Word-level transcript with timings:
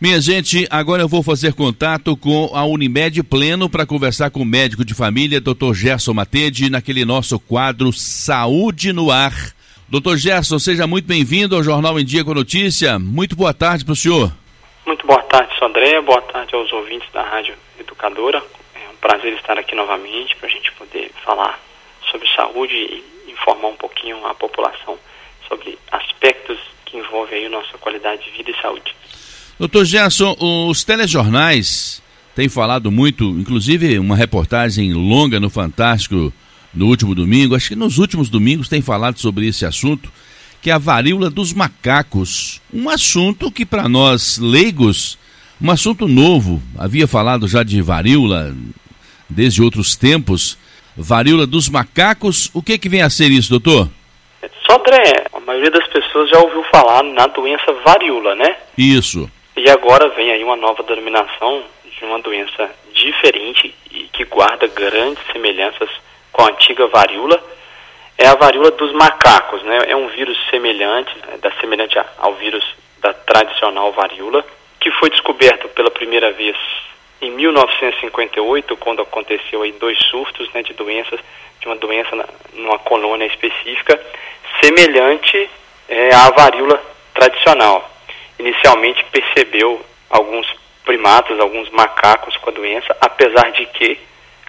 Minha 0.00 0.20
gente, 0.20 0.66
agora 0.72 1.02
eu 1.02 1.08
vou 1.08 1.22
fazer 1.22 1.54
contato 1.54 2.16
com 2.16 2.50
a 2.52 2.64
Unimed 2.64 3.22
Pleno 3.22 3.70
para 3.70 3.86
conversar 3.86 4.28
com 4.28 4.40
o 4.40 4.44
médico 4.44 4.84
de 4.84 4.92
família, 4.92 5.40
Dr. 5.40 5.72
Gerson 5.72 6.12
Matede, 6.12 6.68
naquele 6.68 7.04
nosso 7.04 7.38
quadro 7.38 7.92
Saúde 7.92 8.92
no 8.92 9.12
Ar. 9.12 9.32
Dr. 9.88 10.16
Gerson, 10.16 10.58
seja 10.58 10.84
muito 10.84 11.06
bem-vindo 11.06 11.54
ao 11.54 11.62
Jornal 11.62 11.96
em 12.00 12.04
Dia 12.04 12.24
com 12.24 12.34
Notícia. 12.34 12.98
Muito 12.98 13.36
boa 13.36 13.54
tarde 13.54 13.84
para 13.84 13.92
o 13.92 13.96
senhor. 13.96 14.32
Muito 14.84 15.06
boa 15.06 15.22
tarde, 15.22 15.56
Sandré. 15.60 16.00
Boa 16.00 16.22
tarde 16.22 16.56
aos 16.56 16.72
ouvintes 16.72 17.08
da 17.12 17.22
Rádio 17.22 17.54
Educadora. 17.78 18.42
É 18.74 18.90
um 18.90 18.96
prazer 18.96 19.32
estar 19.34 19.56
aqui 19.56 19.76
novamente 19.76 20.34
para 20.34 20.48
a 20.48 20.50
gente 20.50 20.72
poder 20.72 21.12
falar 21.24 21.60
sobre 22.10 22.26
saúde 22.34 22.74
e 22.74 23.30
informar 23.30 23.68
um 23.68 23.76
pouquinho 23.76 24.26
a 24.26 24.34
população 24.34 24.98
sobre 25.46 25.78
aspectos 25.92 26.58
que 26.84 26.96
envolvem 26.96 27.38
aí 27.38 27.46
a 27.46 27.50
nossa 27.50 27.78
qualidade 27.78 28.24
de 28.24 28.30
vida 28.32 28.50
e 28.50 28.60
saúde. 28.60 28.92
Doutor 29.58 29.84
Gerson, 29.84 30.36
os 30.40 30.82
telejornais 30.82 32.02
têm 32.34 32.48
falado 32.48 32.90
muito, 32.90 33.24
inclusive 33.38 33.98
uma 34.00 34.16
reportagem 34.16 34.92
longa 34.92 35.38
no 35.38 35.48
Fantástico 35.48 36.32
no 36.74 36.86
último 36.86 37.14
domingo, 37.14 37.54
acho 37.54 37.68
que 37.68 37.76
nos 37.76 37.98
últimos 37.98 38.28
domingos 38.28 38.68
tem 38.68 38.82
falado 38.82 39.20
sobre 39.20 39.46
esse 39.46 39.64
assunto, 39.64 40.12
que 40.60 40.70
é 40.70 40.72
a 40.72 40.78
varíola 40.78 41.30
dos 41.30 41.52
macacos. 41.52 42.60
Um 42.72 42.88
assunto 42.88 43.50
que 43.50 43.64
para 43.64 43.88
nós 43.88 44.38
leigos, 44.38 45.16
um 45.62 45.70
assunto 45.70 46.08
novo. 46.08 46.60
Havia 46.76 47.06
falado 47.06 47.46
já 47.46 47.62
de 47.62 47.80
varíola 47.80 48.52
desde 49.28 49.62
outros 49.62 49.94
tempos. 49.94 50.58
Varíola 50.96 51.46
dos 51.46 51.68
macacos, 51.68 52.50
o 52.52 52.62
que 52.62 52.76
que 52.76 52.88
vem 52.88 53.02
a 53.02 53.10
ser 53.10 53.30
isso, 53.30 53.50
doutor? 53.50 53.88
Só 54.66 54.78
André, 54.78 55.24
a 55.32 55.40
maioria 55.40 55.70
das 55.70 55.86
pessoas 55.88 56.28
já 56.30 56.38
ouviu 56.38 56.64
falar 56.72 57.02
na 57.04 57.26
doença 57.28 57.72
varíola, 57.84 58.34
né? 58.34 58.56
Isso. 58.76 59.30
E 59.56 59.70
agora 59.70 60.08
vem 60.08 60.32
aí 60.32 60.42
uma 60.42 60.56
nova 60.56 60.82
denominação 60.82 61.62
de 61.84 62.04
uma 62.04 62.18
doença 62.18 62.70
diferente 62.92 63.72
e 63.90 64.08
que 64.08 64.24
guarda 64.24 64.66
grandes 64.66 65.24
semelhanças 65.32 65.88
com 66.32 66.42
a 66.42 66.48
antiga 66.48 66.88
varíola. 66.88 67.40
É 68.18 68.26
a 68.26 68.34
varíola 68.34 68.72
dos 68.72 68.92
macacos, 68.92 69.62
né? 69.62 69.78
É 69.86 69.94
um 69.96 70.08
vírus 70.08 70.36
semelhante, 70.50 71.14
é, 71.32 71.38
da 71.38 71.52
semelhante 71.60 71.96
ao 72.18 72.34
vírus 72.34 72.64
da 72.98 73.12
tradicional 73.12 73.92
varíola, 73.92 74.44
que 74.80 74.90
foi 74.92 75.08
descoberto 75.10 75.68
pela 75.68 75.90
primeira 75.90 76.32
vez 76.32 76.56
em 77.20 77.30
1958, 77.30 78.76
quando 78.76 79.02
aconteceu 79.02 79.62
aí 79.62 79.72
dois 79.72 79.98
surtos 80.10 80.52
né, 80.52 80.62
de 80.62 80.74
doenças, 80.74 81.20
de 81.60 81.66
uma 81.66 81.76
doença 81.76 82.14
na, 82.16 82.26
numa 82.54 82.78
colônia 82.80 83.26
específica, 83.26 84.00
semelhante 84.60 85.48
é, 85.88 86.12
à 86.14 86.30
varíola 86.30 86.82
tradicional 87.14 87.93
inicialmente 88.44 89.02
percebeu 89.06 89.80
alguns 90.10 90.46
primatas, 90.84 91.40
alguns 91.40 91.70
macacos 91.70 92.36
com 92.36 92.50
a 92.50 92.52
doença, 92.52 92.94
apesar 93.00 93.50
de 93.52 93.64
que 93.66 93.98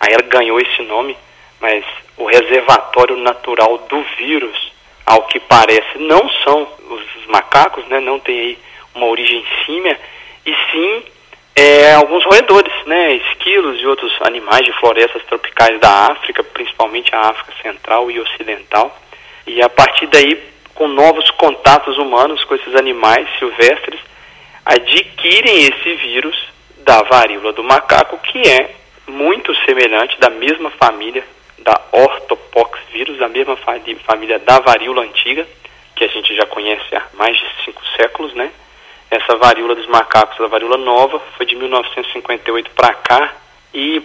aí 0.01 0.13
ela 0.13 0.23
ganhou 0.23 0.59
esse 0.59 0.81
nome, 0.83 1.17
mas 1.61 1.83
o 2.17 2.25
reservatório 2.25 3.15
natural 3.17 3.77
do 3.89 4.01
vírus, 4.17 4.73
ao 5.05 5.23
que 5.23 5.39
parece, 5.39 5.97
não 5.97 6.29
são 6.43 6.67
os 6.89 7.25
macacos, 7.27 7.87
né? 7.87 7.99
Não 8.01 8.19
tem 8.19 8.37
aí 8.37 8.59
uma 8.93 9.07
origem 9.07 9.45
símia, 9.65 9.97
e 10.45 10.53
sim 10.71 11.03
é, 11.55 11.93
alguns 11.93 12.25
roedores, 12.25 12.73
né? 12.85 13.13
Esquilos 13.13 13.81
e 13.81 13.87
outros 13.87 14.13
animais 14.21 14.65
de 14.65 14.73
florestas 14.73 15.23
tropicais 15.23 15.79
da 15.79 16.11
África, 16.11 16.43
principalmente 16.43 17.15
a 17.15 17.29
África 17.29 17.53
Central 17.61 18.11
e 18.11 18.19
Ocidental. 18.19 18.93
E 19.47 19.61
a 19.61 19.69
partir 19.69 20.07
daí 20.07 20.54
com 20.75 20.87
novos 20.87 21.29
contatos 21.31 21.97
humanos 21.97 22.43
com 22.43 22.53
esses 22.53 22.75
animais 22.75 23.27
silvestres, 23.39 23.99
adquirem 24.65 25.67
esse 25.67 25.95
vírus 25.95 26.37
da 26.79 27.01
varíola 27.03 27.53
do 27.53 27.63
macaco, 27.63 28.17
que 28.19 28.39
é 28.47 28.75
muito 29.07 29.55
semelhante 29.65 30.19
da 30.19 30.29
mesma 30.29 30.69
família 30.71 31.23
da 31.59 31.81
ortopox 31.91 32.79
vírus, 32.91 33.17
da 33.17 33.27
mesma 33.27 33.57
família 34.05 34.37
da 34.39 34.59
varíola 34.59 35.03
antiga, 35.03 35.47
que 35.95 36.03
a 36.03 36.07
gente 36.07 36.35
já 36.35 36.45
conhece 36.45 36.95
há 36.95 37.03
mais 37.13 37.37
de 37.37 37.45
cinco 37.63 37.81
séculos, 37.95 38.33
né? 38.33 38.51
Essa 39.09 39.37
varíola 39.37 39.75
dos 39.75 39.87
macacos, 39.87 40.39
a 40.41 40.47
varíola 40.47 40.77
nova, 40.77 41.21
foi 41.37 41.45
de 41.45 41.55
1958 41.55 42.71
para 42.71 42.93
cá 42.95 43.33
e 43.73 44.01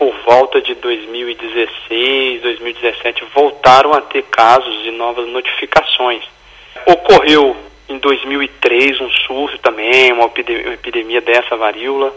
por 0.00 0.14
volta 0.24 0.62
de 0.62 0.74
2016, 0.76 2.40
2017, 2.40 3.22
voltaram 3.34 3.92
a 3.92 4.00
ter 4.00 4.22
casos 4.22 4.82
de 4.82 4.90
novas 4.92 5.28
notificações. 5.28 6.24
Ocorreu 6.86 7.54
em 7.86 7.98
2003 7.98 8.98
um 8.98 9.10
surto 9.26 9.58
também, 9.58 10.10
uma 10.10 10.24
epidemia 10.72 11.20
dessa 11.20 11.54
varíola, 11.54 12.14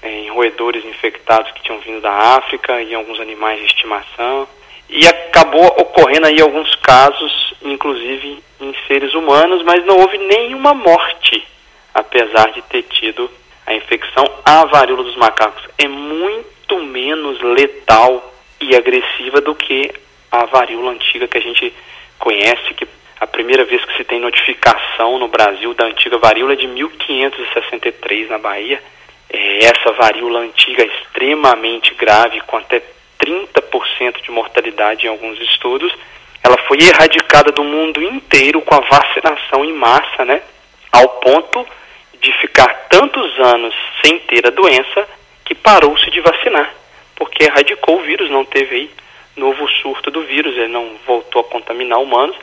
é, 0.00 0.20
em 0.20 0.30
roedores 0.30 0.82
infectados 0.86 1.52
que 1.52 1.62
tinham 1.62 1.78
vindo 1.80 2.00
da 2.00 2.10
África 2.10 2.80
e 2.80 2.94
alguns 2.94 3.20
animais 3.20 3.60
de 3.60 3.66
estimação. 3.66 4.48
E 4.88 5.06
acabou 5.06 5.66
ocorrendo 5.66 6.28
aí 6.28 6.40
alguns 6.40 6.74
casos, 6.76 7.54
inclusive 7.60 8.42
em 8.62 8.74
seres 8.88 9.12
humanos, 9.12 9.62
mas 9.62 9.84
não 9.84 9.98
houve 9.98 10.16
nenhuma 10.16 10.72
morte, 10.72 11.46
apesar 11.92 12.50
de 12.52 12.62
ter 12.62 12.84
tido 12.84 13.30
a 13.66 13.74
infecção. 13.74 14.24
A 14.42 14.64
varíola 14.64 15.04
dos 15.04 15.16
macacos 15.16 15.62
é 15.76 15.86
muito 15.86 16.55
muito 16.68 16.84
menos 16.84 17.40
letal 17.40 18.34
e 18.60 18.74
agressiva 18.74 19.40
do 19.40 19.54
que 19.54 19.92
a 20.30 20.44
varíola 20.46 20.92
antiga 20.92 21.28
que 21.28 21.38
a 21.38 21.40
gente 21.40 21.72
conhece, 22.18 22.74
que 22.74 22.86
a 23.20 23.26
primeira 23.26 23.64
vez 23.64 23.84
que 23.84 23.96
se 23.96 24.04
tem 24.04 24.20
notificação 24.20 25.18
no 25.18 25.28
Brasil 25.28 25.72
da 25.74 25.86
antiga 25.86 26.18
varíola 26.18 26.54
é 26.54 26.56
de 26.56 26.66
1563 26.66 28.30
na 28.30 28.38
Bahia. 28.38 28.82
É, 29.30 29.64
essa 29.64 29.92
varíola 29.92 30.40
antiga 30.40 30.82
é 30.82 30.86
extremamente 30.86 31.94
grave, 31.94 32.40
com 32.42 32.56
até 32.56 32.82
30% 33.20 34.22
de 34.22 34.30
mortalidade 34.30 35.06
em 35.06 35.08
alguns 35.08 35.40
estudos. 35.40 35.92
Ela 36.42 36.58
foi 36.66 36.78
erradicada 36.80 37.52
do 37.52 37.64
mundo 37.64 38.02
inteiro 38.02 38.60
com 38.62 38.74
a 38.74 38.80
vacinação 38.80 39.64
em 39.64 39.72
massa, 39.72 40.24
né? 40.24 40.42
Ao 40.92 41.08
ponto 41.08 41.66
de 42.20 42.32
ficar 42.40 42.86
tantos 42.88 43.38
anos 43.38 43.74
sem 44.02 44.18
ter 44.20 44.46
a 44.46 44.50
doença 44.50 45.06
que 45.46 45.54
parou-se 45.54 46.10
de 46.10 46.20
vacinar, 46.20 46.74
porque 47.14 47.44
erradicou 47.44 47.98
o 47.98 48.02
vírus, 48.02 48.28
não 48.28 48.44
teve 48.44 48.74
aí 48.74 48.90
novo 49.36 49.68
surto 49.80 50.10
do 50.10 50.22
vírus, 50.22 50.56
ele 50.56 50.68
não 50.68 50.96
voltou 51.06 51.40
a 51.40 51.44
contaminar 51.44 52.00
humanos, 52.00 52.36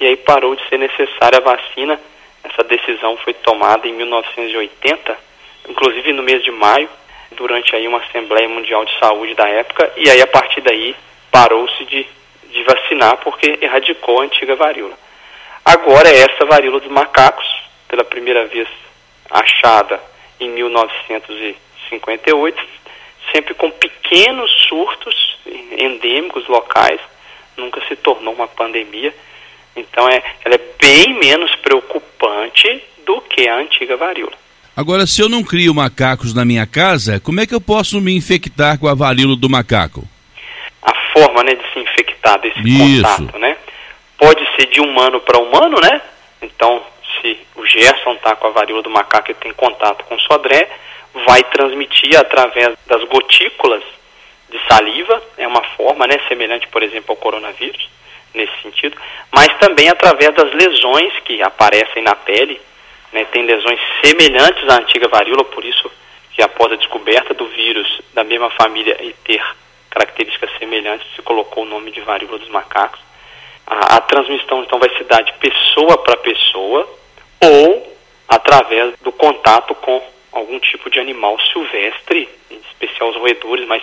e 0.00 0.06
aí 0.06 0.16
parou 0.16 0.56
de 0.56 0.66
ser 0.68 0.78
necessária 0.78 1.38
a 1.38 1.42
vacina. 1.42 2.00
Essa 2.42 2.64
decisão 2.64 3.16
foi 3.18 3.34
tomada 3.34 3.86
em 3.86 3.92
1980, 3.92 5.16
inclusive 5.68 6.12
no 6.12 6.22
mês 6.22 6.42
de 6.42 6.50
maio, 6.50 6.88
durante 7.32 7.76
aí 7.76 7.86
uma 7.86 7.98
Assembleia 7.98 8.48
Mundial 8.48 8.84
de 8.84 8.98
Saúde 8.98 9.34
da 9.34 9.48
época, 9.48 9.92
e 9.96 10.08
aí 10.08 10.22
a 10.22 10.26
partir 10.26 10.62
daí 10.62 10.96
parou-se 11.30 11.84
de, 11.84 12.06
de 12.50 12.62
vacinar 12.62 13.18
porque 13.18 13.58
erradicou 13.60 14.20
a 14.20 14.24
antiga 14.24 14.56
varíola. 14.56 14.96
Agora 15.64 16.08
é 16.08 16.18
essa 16.18 16.46
varíola 16.46 16.80
dos 16.80 16.90
macacos, 16.90 17.46
pela 17.88 18.04
primeira 18.04 18.46
vez 18.46 18.68
achada 19.30 20.00
em 20.40 20.48
1900 20.48 21.56
58, 21.88 22.62
sempre 23.32 23.54
com 23.54 23.70
pequenos 23.70 24.50
surtos 24.68 25.36
endêmicos 25.78 26.46
locais, 26.48 27.00
nunca 27.56 27.80
se 27.88 27.96
tornou 27.96 28.34
uma 28.34 28.48
pandemia. 28.48 29.14
Então 29.74 30.08
é, 30.08 30.22
ela 30.44 30.54
é 30.54 30.60
bem 30.80 31.14
menos 31.18 31.54
preocupante 31.56 32.82
do 33.04 33.20
que 33.20 33.48
a 33.48 33.56
antiga 33.56 33.96
varíola. 33.96 34.32
Agora, 34.76 35.06
se 35.06 35.22
eu 35.22 35.28
não 35.28 35.42
crio 35.42 35.74
macacos 35.74 36.34
na 36.34 36.44
minha 36.44 36.66
casa, 36.66 37.18
como 37.20 37.40
é 37.40 37.46
que 37.46 37.54
eu 37.54 37.60
posso 37.60 37.98
me 37.98 38.14
infectar 38.14 38.78
com 38.78 38.86
a 38.86 38.94
varíola 38.94 39.34
do 39.34 39.48
macaco? 39.48 40.04
A 40.82 40.94
forma 41.12 41.42
né, 41.42 41.54
de 41.54 41.72
se 41.72 41.78
infectar 41.78 42.38
desse 42.40 42.60
Isso. 42.60 43.02
contato, 43.02 43.38
né? 43.38 43.56
Pode 44.18 44.46
ser 44.54 44.66
de 44.66 44.80
humano 44.80 45.18
para 45.20 45.38
humano, 45.38 45.80
né? 45.80 46.02
Então, 46.42 46.82
se 47.20 47.38
o 47.54 47.64
Gerson 47.64 48.12
está 48.12 48.36
com 48.36 48.48
a 48.48 48.50
varíola 48.50 48.82
do 48.82 48.90
macaco 48.90 49.30
e 49.30 49.34
tem 49.34 49.52
contato 49.54 50.04
com 50.04 50.14
o 50.14 50.20
Sodré, 50.20 50.68
vai 51.24 51.42
transmitir 51.44 52.18
através 52.18 52.76
das 52.86 53.02
gotículas 53.04 53.82
de 54.50 54.58
saliva, 54.68 55.22
é 55.38 55.46
uma 55.46 55.62
forma 55.76 56.06
né, 56.06 56.16
semelhante, 56.28 56.68
por 56.68 56.82
exemplo, 56.82 57.12
ao 57.12 57.16
coronavírus, 57.16 57.88
nesse 58.34 58.52
sentido, 58.62 58.96
mas 59.32 59.48
também 59.58 59.88
através 59.88 60.34
das 60.34 60.52
lesões 60.52 61.12
que 61.24 61.42
aparecem 61.42 62.02
na 62.02 62.14
pele, 62.14 62.60
né, 63.12 63.24
tem 63.32 63.44
lesões 63.44 63.80
semelhantes 64.04 64.68
à 64.68 64.74
antiga 64.74 65.08
varíola, 65.08 65.44
por 65.44 65.64
isso 65.64 65.90
que 66.32 66.42
após 66.42 66.70
a 66.72 66.76
descoberta 66.76 67.32
do 67.32 67.46
vírus 67.46 68.02
da 68.12 68.22
mesma 68.22 68.50
família 68.50 68.96
e 69.02 69.12
ter 69.24 69.42
características 69.88 70.50
semelhantes, 70.58 71.06
se 71.16 71.22
colocou 71.22 71.62
o 71.62 71.66
nome 71.66 71.90
de 71.90 72.00
varíola 72.02 72.38
dos 72.38 72.50
macacos. 72.50 73.00
A, 73.66 73.96
a 73.96 74.00
transmissão 74.02 74.62
então 74.62 74.78
vai 74.78 74.90
se 74.98 75.04
dar 75.04 75.22
de 75.22 75.32
pessoa 75.34 75.96
para 75.96 76.18
pessoa 76.18 76.86
ou 77.42 77.96
através 78.28 78.94
do 79.00 79.10
contato 79.12 79.74
com 79.76 80.02
algum 80.38 80.58
tipo 80.58 80.90
de 80.90 81.00
animal 81.00 81.38
silvestre, 81.52 82.28
em 82.50 82.58
especial 82.70 83.10
os 83.10 83.16
roedores, 83.16 83.66
mas 83.66 83.82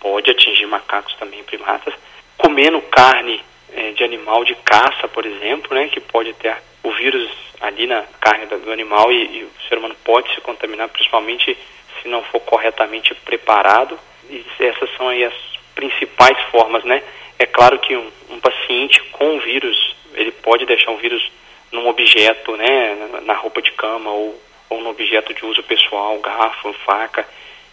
pode 0.00 0.30
atingir 0.30 0.66
macacos 0.66 1.14
também, 1.14 1.42
primatas, 1.44 1.94
comendo 2.36 2.80
carne 2.82 3.40
é, 3.72 3.92
de 3.92 4.02
animal 4.02 4.44
de 4.44 4.54
caça, 4.56 5.06
por 5.08 5.24
exemplo, 5.24 5.74
né, 5.74 5.88
que 5.88 6.00
pode 6.00 6.32
ter 6.34 6.56
o 6.82 6.90
vírus 6.90 7.30
ali 7.60 7.86
na 7.86 8.02
carne 8.20 8.46
do 8.46 8.72
animal 8.72 9.12
e, 9.12 9.38
e, 9.38 9.44
o 9.44 9.50
ser 9.68 9.78
humano 9.78 9.94
pode 10.04 10.34
se 10.34 10.40
contaminar, 10.40 10.88
principalmente 10.88 11.56
se 12.00 12.08
não 12.08 12.22
for 12.24 12.40
corretamente 12.40 13.14
preparado. 13.14 13.98
E 14.28 14.44
essas 14.58 14.90
são 14.96 15.08
aí 15.08 15.24
as 15.24 15.34
principais 15.74 16.36
formas, 16.50 16.82
né? 16.84 17.02
É 17.38 17.46
claro 17.46 17.78
que 17.78 17.96
um, 17.96 18.10
um 18.30 18.40
paciente 18.40 19.00
com 19.12 19.38
vírus, 19.38 19.94
ele 20.14 20.32
pode 20.32 20.66
deixar 20.66 20.90
o 20.90 20.96
vírus 20.96 21.22
num 21.70 21.88
objeto, 21.88 22.56
né, 22.56 23.20
na 23.22 23.34
roupa 23.34 23.62
de 23.62 23.72
cama 23.72 24.10
ou, 24.10 24.38
ou 24.72 24.82
no 24.82 24.90
objeto 24.90 25.34
de 25.34 25.44
uso 25.44 25.62
pessoal, 25.62 26.18
garfo, 26.18 26.72
faca, 26.84 27.26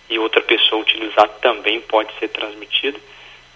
e 0.10 0.20
outra 0.20 0.42
pessoa 0.42 0.82
utilizar 0.82 1.30
também 1.42 1.80
pode 1.82 2.12
ser 2.20 2.28
transmitido. 2.30 3.00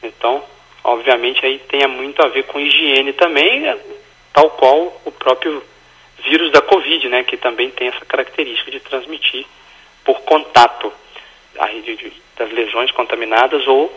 Então, 0.01 0.43
obviamente 0.83 1.45
aí 1.45 1.59
tem 1.59 1.85
muito 1.87 2.21
a 2.21 2.27
ver 2.29 2.43
com 2.43 2.59
higiene 2.59 3.13
também, 3.13 3.75
tal 4.31 4.49
qual 4.51 5.01
o 5.05 5.11
próprio 5.11 5.63
vírus 6.23 6.51
da 6.51 6.61
Covid, 6.61 7.09
né, 7.09 7.23
que 7.23 7.37
também 7.37 7.69
tem 7.71 7.87
essa 7.89 8.05
característica 8.05 8.71
de 8.71 8.79
transmitir 8.79 9.45
por 10.05 10.21
contato 10.21 10.91
aí 11.59 11.81
de, 11.81 11.95
de, 11.95 12.13
das 12.37 12.51
lesões 12.51 12.91
contaminadas 12.91 13.67
ou 13.67 13.93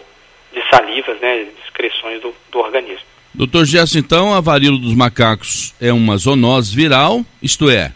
de 0.53 0.63
salivas, 0.71 1.21
né, 1.21 1.47
excreções 1.65 2.21
do, 2.21 2.35
do 2.51 2.59
organismo. 2.59 3.05
Doutor 3.35 3.67
Gerson, 3.67 3.99
então 3.99 4.33
a 4.33 4.41
varíola 4.41 4.79
dos 4.79 4.95
macacos 4.95 5.75
é 5.81 5.93
uma 5.93 6.17
zoonose 6.17 6.75
viral, 6.75 7.21
isto 7.43 7.69
é, 7.69 7.93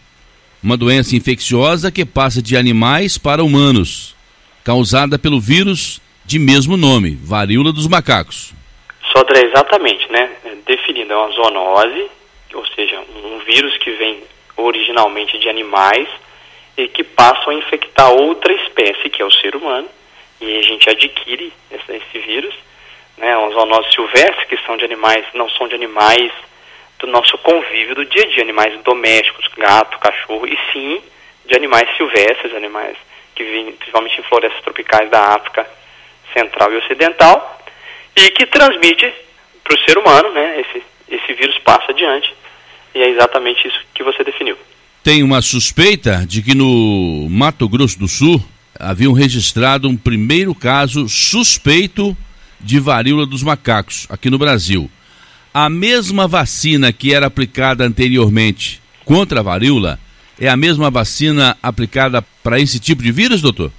uma 0.63 0.77
doença 0.77 1.15
infecciosa 1.15 1.91
que 1.91 2.05
passa 2.05 2.41
de 2.41 2.55
animais 2.55 3.17
para 3.17 3.43
humanos, 3.43 4.15
causada 4.63 5.17
pelo 5.17 5.39
vírus 5.39 5.99
de 6.23 6.37
mesmo 6.37 6.77
nome, 6.77 7.17
varíola 7.23 7.73
dos 7.73 7.87
macacos. 7.87 8.53
Sodré, 9.11 9.41
exatamente, 9.45 10.09
né? 10.11 10.29
Definindo, 10.65 11.11
é 11.11 11.17
uma 11.17 11.31
zoonose, 11.31 12.09
ou 12.53 12.65
seja, 12.67 12.99
um 13.23 13.39
vírus 13.39 13.75
que 13.77 13.91
vem 13.91 14.23
originalmente 14.55 15.37
de 15.39 15.49
animais 15.49 16.07
e 16.77 16.87
que 16.87 17.03
passam 17.03 17.49
a 17.49 17.55
infectar 17.55 18.11
outra 18.11 18.53
espécie, 18.53 19.09
que 19.09 19.21
é 19.21 19.25
o 19.25 19.31
ser 19.31 19.55
humano, 19.55 19.87
e 20.39 20.57
a 20.57 20.61
gente 20.61 20.89
adquire 20.89 21.51
esse, 21.71 22.19
vírus, 22.19 22.53
né? 23.17 23.35
Uma 23.35 23.51
zoonose 23.51 23.91
silvestre, 23.91 24.45
que 24.47 24.57
são 24.65 24.77
de 24.77 24.85
animais, 24.85 25.25
não 25.33 25.49
são 25.49 25.67
de 25.67 25.75
animais 25.75 26.31
do 27.01 27.07
nosso 27.07 27.37
convívio 27.39 27.95
do 27.95 28.05
dia 28.05 28.23
a 28.23 28.27
dia, 28.27 28.43
animais 28.43 28.79
domésticos, 28.83 29.47
gato, 29.57 29.97
cachorro, 29.99 30.47
e 30.47 30.57
sim 30.71 31.01
de 31.45 31.55
animais 31.55 31.89
silvestres, 31.97 32.53
animais 32.55 32.95
que 33.35 33.43
vivem 33.43 33.73
principalmente 33.73 34.19
em 34.19 34.23
florestas 34.23 34.61
tropicais 34.61 35.09
da 35.09 35.35
África 35.35 35.67
Central 36.33 36.71
e 36.71 36.77
Ocidental, 36.77 37.59
e 38.15 38.29
que 38.31 38.45
transmite 38.45 39.11
para 39.63 39.75
o 39.75 39.79
ser 39.85 39.97
humano, 39.97 40.31
né? 40.31 40.61
Esse, 40.61 40.83
esse 41.09 41.33
vírus 41.33 41.57
passa 41.59 41.91
adiante, 41.91 42.33
e 42.93 43.01
é 43.01 43.09
exatamente 43.09 43.67
isso 43.67 43.79
que 43.93 44.03
você 44.03 44.23
definiu. 44.23 44.57
Tem 45.03 45.23
uma 45.23 45.41
suspeita 45.41 46.23
de 46.27 46.43
que 46.43 46.53
no 46.53 47.27
Mato 47.29 47.67
Grosso 47.67 47.97
do 47.97 48.07
Sul 48.07 48.39
haviam 48.79 49.13
registrado 49.13 49.87
um 49.87 49.97
primeiro 49.97 50.53
caso 50.53 51.09
suspeito 51.09 52.15
de 52.59 52.79
varíola 52.79 53.25
dos 53.25 53.41
macacos 53.41 54.05
aqui 54.09 54.29
no 54.29 54.37
Brasil. 54.37 54.89
A 55.53 55.69
mesma 55.69 56.29
vacina 56.29 56.93
que 56.93 57.13
era 57.13 57.27
aplicada 57.27 57.83
anteriormente 57.83 58.81
contra 59.03 59.41
a 59.41 59.43
varíola 59.43 59.99
é 60.39 60.47
a 60.47 60.55
mesma 60.55 60.89
vacina 60.89 61.57
aplicada 61.61 62.23
para 62.41 62.57
esse 62.57 62.79
tipo 62.79 63.03
de 63.03 63.11
vírus, 63.11 63.41
doutor? 63.41 63.69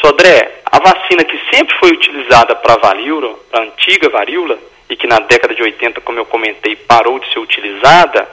Sodré, 0.00 0.62
a 0.66 0.80
vacina 0.80 1.22
que 1.22 1.38
sempre 1.54 1.78
foi 1.78 1.92
utilizada 1.92 2.56
para 2.56 2.74
a 2.74 2.78
varíola, 2.78 3.36
a 3.52 3.60
antiga 3.60 4.08
varíola, 4.08 4.58
e 4.90 4.96
que 4.96 5.06
na 5.06 5.20
década 5.20 5.54
de 5.54 5.62
80, 5.62 6.00
como 6.00 6.18
eu 6.18 6.26
comentei, 6.26 6.74
parou 6.74 7.20
de 7.20 7.32
ser 7.32 7.38
utilizada, 7.38 8.28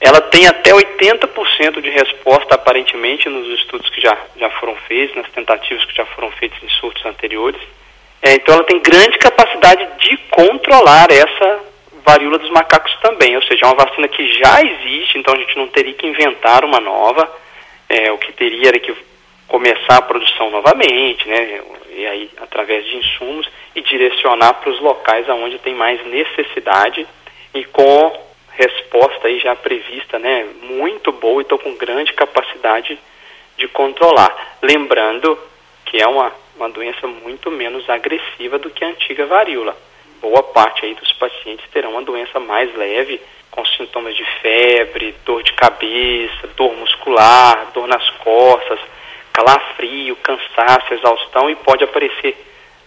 ela 0.00 0.20
tem 0.20 0.44
até 0.48 0.72
80% 0.72 1.80
de 1.80 1.90
resposta, 1.90 2.56
aparentemente, 2.56 3.28
nos 3.28 3.46
estudos 3.60 3.88
que 3.90 4.00
já, 4.00 4.18
já 4.36 4.50
foram 4.58 4.74
feitos, 4.88 5.14
nas 5.14 5.30
tentativas 5.30 5.84
que 5.84 5.94
já 5.94 6.04
foram 6.06 6.32
feitas 6.32 6.60
em 6.60 6.68
surtos 6.80 7.06
anteriores. 7.06 7.62
É, 8.20 8.34
então, 8.34 8.56
ela 8.56 8.64
tem 8.64 8.82
grande 8.82 9.16
capacidade 9.18 9.86
de 10.00 10.16
controlar 10.28 11.06
essa 11.12 11.71
varíola 12.04 12.38
dos 12.38 12.50
macacos 12.50 12.94
também, 13.00 13.36
ou 13.36 13.42
seja, 13.42 13.64
é 13.64 13.68
uma 13.68 13.84
vacina 13.84 14.08
que 14.08 14.32
já 14.32 14.60
existe, 14.60 15.18
então 15.18 15.34
a 15.34 15.38
gente 15.38 15.56
não 15.56 15.68
teria 15.68 15.94
que 15.94 16.06
inventar 16.06 16.64
uma 16.64 16.80
nova. 16.80 17.30
É, 17.88 18.10
o 18.10 18.18
que 18.18 18.32
teria 18.32 18.68
era 18.68 18.78
que 18.78 18.94
começar 19.48 19.98
a 19.98 20.02
produção 20.02 20.50
novamente, 20.50 21.28
né, 21.28 21.60
e 21.94 22.06
aí 22.06 22.30
através 22.40 22.84
de 22.86 22.96
insumos 22.96 23.46
e 23.74 23.82
direcionar 23.82 24.54
para 24.54 24.70
os 24.70 24.80
locais 24.80 25.28
aonde 25.28 25.58
tem 25.58 25.74
mais 25.74 26.04
necessidade 26.06 27.06
e 27.54 27.64
com 27.64 28.18
resposta 28.52 29.28
aí 29.28 29.38
já 29.40 29.54
prevista, 29.54 30.18
né, 30.18 30.46
muito 30.62 31.12
boa 31.12 31.40
e 31.40 31.42
estou 31.42 31.58
com 31.58 31.74
grande 31.74 32.12
capacidade 32.14 32.98
de 33.58 33.68
controlar. 33.68 34.56
Lembrando 34.62 35.38
que 35.84 36.02
é 36.02 36.06
uma, 36.06 36.32
uma 36.56 36.70
doença 36.70 37.06
muito 37.06 37.50
menos 37.50 37.88
agressiva 37.90 38.58
do 38.58 38.70
que 38.70 38.84
a 38.84 38.88
antiga 38.88 39.26
varíola. 39.26 39.76
Boa 40.22 40.44
parte 40.44 40.86
aí 40.86 40.94
dos 40.94 41.12
pacientes 41.14 41.68
terão 41.72 41.90
uma 41.90 42.02
doença 42.02 42.38
mais 42.38 42.72
leve, 42.76 43.20
com 43.50 43.66
sintomas 43.66 44.14
de 44.14 44.24
febre, 44.40 45.16
dor 45.26 45.42
de 45.42 45.52
cabeça, 45.52 46.46
dor 46.56 46.72
muscular, 46.76 47.72
dor 47.74 47.88
nas 47.88 48.08
costas, 48.18 48.78
calafrio, 49.32 50.14
cansaço, 50.14 50.94
exaustão 50.94 51.50
e 51.50 51.56
pode 51.56 51.82
aparecer 51.82 52.36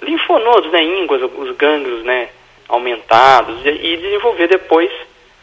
linfonodos, 0.01 0.71
né, 0.71 0.81
ínguas, 0.81 1.21
os 1.21 1.57
gânglios, 1.57 2.05
né, 2.05 2.29
aumentados 2.69 3.65
e, 3.65 3.97
desenvolver 3.97 4.47
depois 4.47 4.89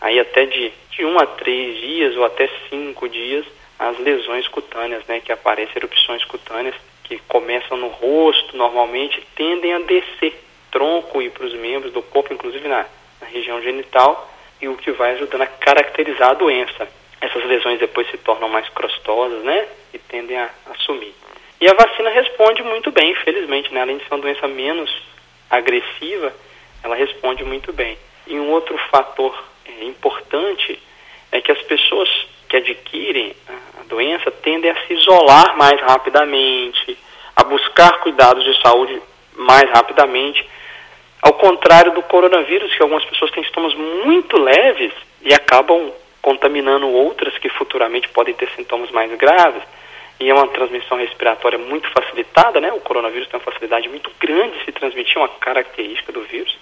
aí 0.00 0.18
até 0.18 0.46
de, 0.46 0.72
de 0.92 1.04
um 1.04 1.18
a 1.18 1.26
três 1.26 1.78
dias 1.78 2.16
ou 2.16 2.24
até 2.24 2.48
cinco 2.70 3.06
dias 3.06 3.44
as 3.78 3.98
lesões 3.98 4.48
cutâneas, 4.48 5.04
né, 5.06 5.20
que 5.20 5.30
aparecem 5.30 5.74
erupções 5.76 6.24
cutâneas 6.24 6.74
que 7.04 7.18
começam 7.28 7.76
no 7.76 7.88
rosto 7.88 8.56
normalmente 8.56 9.22
tendem 9.36 9.74
a 9.74 9.78
descer 9.80 10.40
tronco 10.72 11.22
e 11.22 11.30
para 11.30 11.46
os 11.46 11.54
membros 11.54 11.92
do 11.92 12.02
corpo, 12.02 12.32
inclusive 12.32 12.66
na, 12.66 12.84
na 13.20 13.26
região 13.28 13.62
genital, 13.62 14.28
e 14.60 14.66
o 14.66 14.76
que 14.76 14.90
vai 14.92 15.12
ajudando 15.12 15.42
a 15.42 15.46
caracterizar 15.46 16.30
a 16.30 16.34
doença. 16.34 16.88
Essas 17.20 17.44
lesões 17.44 17.78
depois 17.78 18.10
se 18.10 18.18
tornam 18.18 18.48
mais 18.48 18.68
crostosas, 18.70 19.44
né? 19.44 19.68
E 19.94 19.98
tendem 19.98 20.36
a, 20.36 20.50
a 20.66 20.74
sumir. 20.78 21.14
E 21.60 21.68
a 21.68 21.74
vacina 21.74 22.10
responde 22.10 22.62
muito 22.64 22.90
bem, 22.90 23.12
infelizmente, 23.12 23.72
né? 23.72 23.82
Além 23.82 23.98
de 23.98 24.04
ser 24.04 24.14
uma 24.14 24.20
doença 24.20 24.48
menos 24.48 24.90
agressiva, 25.48 26.34
ela 26.82 26.96
responde 26.96 27.44
muito 27.44 27.72
bem. 27.72 27.96
E 28.26 28.34
um 28.34 28.50
outro 28.50 28.76
fator 28.90 29.32
é, 29.64 29.84
importante 29.84 30.80
é 31.30 31.40
que 31.40 31.52
as 31.52 31.62
pessoas 31.62 32.08
que 32.48 32.56
adquirem 32.56 33.34
a 33.80 33.84
doença 33.84 34.30
tendem 34.30 34.70
a 34.70 34.86
se 34.86 34.94
isolar 34.94 35.56
mais 35.56 35.80
rapidamente, 35.80 36.98
a 37.36 37.44
buscar 37.44 38.00
cuidados 38.00 38.44
de 38.44 38.60
saúde 38.60 39.00
mais 39.34 39.68
rapidamente, 39.70 40.46
ao 41.22 41.34
contrário 41.34 41.92
do 41.92 42.02
coronavírus, 42.02 42.74
que 42.74 42.82
algumas 42.82 43.04
pessoas 43.04 43.30
têm 43.30 43.44
sintomas 43.44 43.74
muito 43.74 44.36
leves 44.36 44.92
e 45.22 45.32
acabam 45.32 45.92
contaminando 46.20 46.88
outras 46.88 47.38
que 47.38 47.48
futuramente 47.48 48.08
podem 48.08 48.34
ter 48.34 48.48
sintomas 48.50 48.90
mais 48.90 49.10
graves, 49.16 49.62
e 50.20 50.28
é 50.28 50.34
uma 50.34 50.48
transmissão 50.48 50.98
respiratória 50.98 51.58
muito 51.58 51.88
facilitada, 51.90 52.60
né? 52.60 52.72
O 52.72 52.80
coronavírus 52.80 53.28
tem 53.28 53.38
uma 53.38 53.44
facilidade 53.44 53.88
muito 53.88 54.10
grande 54.20 54.58
de 54.58 54.64
se 54.64 54.72
transmitir, 54.72 55.18
uma 55.18 55.28
característica 55.28 56.12
do 56.12 56.22
vírus. 56.22 56.56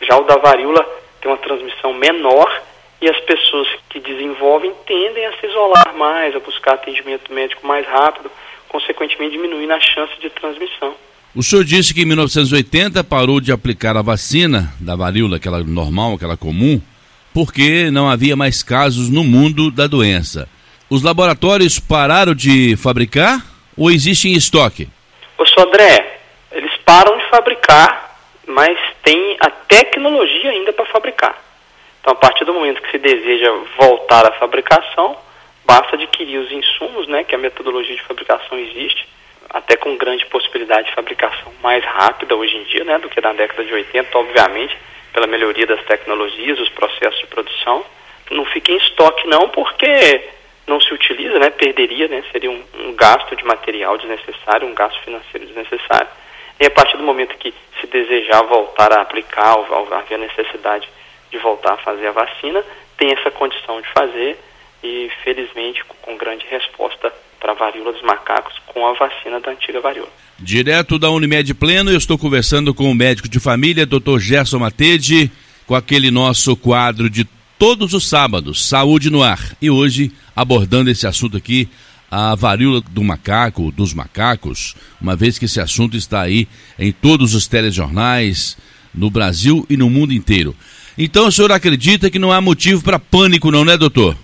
Já 0.00 0.16
o 0.16 0.24
da 0.24 0.36
varíola 0.36 0.82
tem 1.20 1.30
uma 1.30 1.36
transmissão 1.36 1.92
menor 1.92 2.62
e 3.02 3.10
as 3.10 3.20
pessoas 3.20 3.68
que 3.90 4.00
desenvolvem 4.00 4.72
tendem 4.86 5.26
a 5.26 5.32
se 5.38 5.46
isolar 5.46 5.94
mais, 5.94 6.34
a 6.34 6.40
buscar 6.40 6.74
atendimento 6.74 7.32
médico 7.32 7.66
mais 7.66 7.86
rápido, 7.86 8.30
consequentemente 8.68 9.32
diminuindo 9.32 9.72
a 9.72 9.80
chance 9.80 10.18
de 10.18 10.30
transmissão. 10.30 10.94
O 11.34 11.42
senhor 11.42 11.64
disse 11.64 11.94
que 11.94 12.02
em 12.02 12.04
1980 12.04 13.02
parou 13.04 13.40
de 13.40 13.52
aplicar 13.52 13.96
a 13.96 14.02
vacina 14.02 14.70
da 14.78 14.94
varíola, 14.94 15.36
aquela 15.38 15.64
normal, 15.64 16.12
aquela 16.12 16.36
comum, 16.36 16.78
porque 17.32 17.90
não 17.90 18.10
havia 18.10 18.36
mais 18.36 18.62
casos 18.62 19.08
no 19.08 19.24
mundo 19.24 19.70
da 19.70 19.86
doença. 19.86 20.46
Os 20.90 21.02
laboratórios 21.02 21.78
pararam 21.80 22.34
de 22.34 22.76
fabricar 22.76 23.40
ou 23.78 23.90
existe 23.90 24.28
em 24.28 24.34
estoque? 24.34 24.90
O 25.38 25.46
Sodré, 25.46 26.18
eles 26.52 26.76
param 26.84 27.16
de 27.16 27.24
fabricar, 27.30 28.14
mas 28.46 28.78
tem 29.02 29.38
a 29.40 29.48
tecnologia 29.48 30.50
ainda 30.50 30.70
para 30.74 30.84
fabricar. 30.84 31.34
Então, 32.02 32.12
a 32.12 32.16
partir 32.16 32.44
do 32.44 32.52
momento 32.52 32.82
que 32.82 32.90
se 32.90 32.98
deseja 32.98 33.50
voltar 33.80 34.26
à 34.26 34.32
fabricação, 34.32 35.16
basta 35.64 35.96
adquirir 35.96 36.36
os 36.36 36.52
insumos, 36.52 37.08
né, 37.08 37.24
que 37.24 37.34
a 37.34 37.38
metodologia 37.38 37.96
de 37.96 38.02
fabricação 38.02 38.58
existe, 38.58 39.08
até 39.52 39.76
com 39.76 39.96
grande 39.96 40.24
possibilidade 40.26 40.88
de 40.88 40.94
fabricação 40.94 41.52
mais 41.62 41.84
rápida 41.84 42.34
hoje 42.34 42.56
em 42.56 42.64
dia, 42.64 42.84
né, 42.84 42.98
do 42.98 43.08
que 43.08 43.20
na 43.20 43.32
década 43.32 43.64
de 43.64 43.72
80, 43.72 44.18
obviamente, 44.18 44.76
pela 45.12 45.26
melhoria 45.26 45.66
das 45.66 45.84
tecnologias, 45.84 46.58
os 46.58 46.70
processos 46.70 47.20
de 47.20 47.26
produção. 47.26 47.84
Não 48.30 48.46
fica 48.46 48.72
em 48.72 48.76
estoque 48.76 49.28
não, 49.28 49.50
porque 49.50 50.30
não 50.66 50.80
se 50.80 50.92
utiliza, 50.94 51.38
né, 51.38 51.50
perderia, 51.50 52.08
né, 52.08 52.24
seria 52.32 52.50
um, 52.50 52.62
um 52.74 52.94
gasto 52.94 53.36
de 53.36 53.44
material 53.44 53.98
desnecessário, 53.98 54.66
um 54.66 54.74
gasto 54.74 54.98
financeiro 55.02 55.46
desnecessário. 55.46 56.08
E 56.58 56.66
a 56.66 56.70
partir 56.70 56.96
do 56.96 57.02
momento 57.02 57.36
que 57.36 57.52
se 57.80 57.86
desejar 57.86 58.42
voltar 58.44 58.92
a 58.92 59.02
aplicar, 59.02 59.58
ou 59.58 59.92
haver 59.92 60.18
necessidade 60.18 60.88
de 61.30 61.38
voltar 61.38 61.74
a 61.74 61.78
fazer 61.78 62.06
a 62.06 62.12
vacina, 62.12 62.64
tem 62.96 63.12
essa 63.12 63.30
condição 63.30 63.80
de 63.80 63.88
fazer 63.88 64.38
e 64.82 65.10
felizmente 65.22 65.84
com 65.84 66.16
grande 66.16 66.46
resposta 66.46 67.12
para 67.42 67.52
a 67.52 67.56
varíola 67.56 67.92
dos 67.92 68.02
macacos 68.02 68.54
com 68.66 68.86
a 68.86 68.92
vacina 68.92 69.40
da 69.40 69.50
antiga 69.50 69.80
varíola. 69.80 70.08
Direto 70.38 70.96
da 70.96 71.10
Unimed 71.10 71.52
Pleno, 71.54 71.90
eu 71.90 71.98
estou 71.98 72.16
conversando 72.16 72.72
com 72.72 72.88
o 72.88 72.94
médico 72.94 73.28
de 73.28 73.40
família, 73.40 73.84
Dr. 73.84 74.18
Gerson 74.20 74.60
Matede, 74.60 75.30
com 75.66 75.74
aquele 75.74 76.12
nosso 76.12 76.56
quadro 76.56 77.10
de 77.10 77.26
todos 77.58 77.94
os 77.94 78.08
sábados, 78.08 78.64
Saúde 78.68 79.10
no 79.10 79.24
Ar. 79.24 79.56
E 79.60 79.68
hoje, 79.68 80.12
abordando 80.36 80.88
esse 80.88 81.04
assunto 81.06 81.36
aqui, 81.36 81.68
a 82.08 82.34
varíola 82.36 82.80
do 82.90 83.02
macaco, 83.02 83.72
dos 83.72 83.92
macacos, 83.92 84.76
uma 85.00 85.16
vez 85.16 85.36
que 85.36 85.46
esse 85.46 85.60
assunto 85.60 85.96
está 85.96 86.20
aí 86.20 86.46
em 86.78 86.92
todos 86.92 87.34
os 87.34 87.48
telejornais, 87.48 88.56
no 88.94 89.10
Brasil 89.10 89.66
e 89.68 89.76
no 89.76 89.90
mundo 89.90 90.12
inteiro. 90.12 90.54
Então 90.96 91.26
o 91.26 91.32
senhor 91.32 91.50
acredita 91.50 92.10
que 92.10 92.18
não 92.18 92.30
há 92.30 92.40
motivo 92.40 92.84
para 92.84 92.98
pânico, 92.98 93.50
não, 93.50 93.64
né, 93.64 93.76
doutor? 93.76 94.16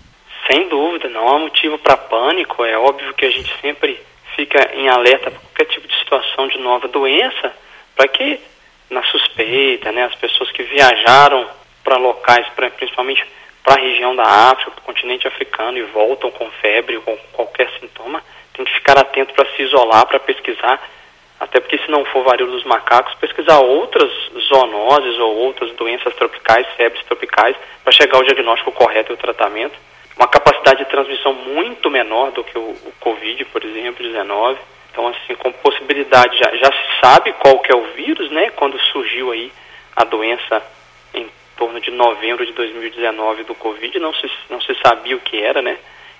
Não 1.18 1.28
há 1.34 1.38
motivo 1.40 1.76
para 1.78 1.96
pânico. 1.96 2.64
É 2.64 2.78
óbvio 2.78 3.12
que 3.14 3.26
a 3.26 3.30
gente 3.30 3.52
sempre 3.60 4.00
fica 4.36 4.72
em 4.72 4.88
alerta 4.88 5.32
para 5.32 5.40
qualquer 5.40 5.64
tipo 5.64 5.88
de 5.88 5.98
situação 5.98 6.46
de 6.46 6.58
nova 6.58 6.86
doença, 6.86 7.52
para 7.96 8.06
que 8.06 8.40
na 8.88 9.02
suspeita, 9.02 9.90
né, 9.90 10.04
as 10.04 10.14
pessoas 10.14 10.52
que 10.52 10.62
viajaram 10.62 11.44
para 11.82 11.96
locais, 11.96 12.46
pra, 12.54 12.70
principalmente 12.70 13.26
para 13.64 13.74
a 13.74 13.84
região 13.84 14.14
da 14.14 14.22
África, 14.22 14.70
para 14.70 14.80
o 14.80 14.84
continente 14.84 15.26
africano 15.26 15.76
e 15.76 15.82
voltam 15.82 16.30
com 16.30 16.48
febre 16.52 16.96
ou 16.96 17.02
com 17.02 17.16
qualquer 17.32 17.68
sintoma, 17.80 18.22
tem 18.54 18.64
que 18.64 18.74
ficar 18.74 18.96
atento 18.96 19.34
para 19.34 19.50
se 19.56 19.62
isolar, 19.62 20.06
para 20.06 20.20
pesquisar, 20.20 20.80
até 21.40 21.58
porque 21.58 21.78
se 21.78 21.90
não 21.90 22.04
for 22.04 22.22
varíola 22.22 22.52
dos 22.52 22.64
macacos, 22.64 23.14
pesquisar 23.16 23.58
outras 23.58 24.10
zoonoses 24.48 25.18
ou 25.18 25.36
outras 25.38 25.72
doenças 25.72 26.14
tropicais, 26.14 26.66
febres 26.76 27.04
tropicais, 27.06 27.56
para 27.82 27.92
chegar 27.92 28.18
ao 28.18 28.24
diagnóstico 28.24 28.70
correto 28.70 29.12
e 29.12 29.14
o 29.14 29.18
tratamento. 29.18 29.87
Uma 30.18 30.26
capacidade 30.26 30.84
de 30.84 30.90
transmissão 30.90 31.32
muito 31.32 31.88
menor 31.88 32.32
do 32.32 32.42
que 32.42 32.58
o, 32.58 32.70
o 32.70 32.92
Covid, 32.98 33.44
por 33.46 33.64
exemplo, 33.64 34.04
19. 34.04 34.58
Então, 34.90 35.06
assim, 35.06 35.36
com 35.36 35.52
possibilidade, 35.52 36.36
já, 36.36 36.56
já 36.56 36.72
se 36.72 37.00
sabe 37.00 37.32
qual 37.34 37.60
que 37.60 37.70
é 37.70 37.76
o 37.76 37.92
vírus, 37.92 38.28
né? 38.32 38.50
Quando 38.50 38.76
surgiu 38.90 39.30
aí 39.30 39.52
a 39.94 40.02
doença 40.02 40.60
em 41.14 41.30
torno 41.56 41.80
de 41.80 41.92
novembro 41.92 42.44
de 42.44 42.52
2019 42.52 43.44
do 43.44 43.54
Covid, 43.54 43.96
não 44.00 44.12
se, 44.12 44.28
não 44.50 44.60
se 44.60 44.74
sabia 44.84 45.16
o 45.16 45.20
que 45.20 45.40
era, 45.40 45.62
né? 45.62 45.78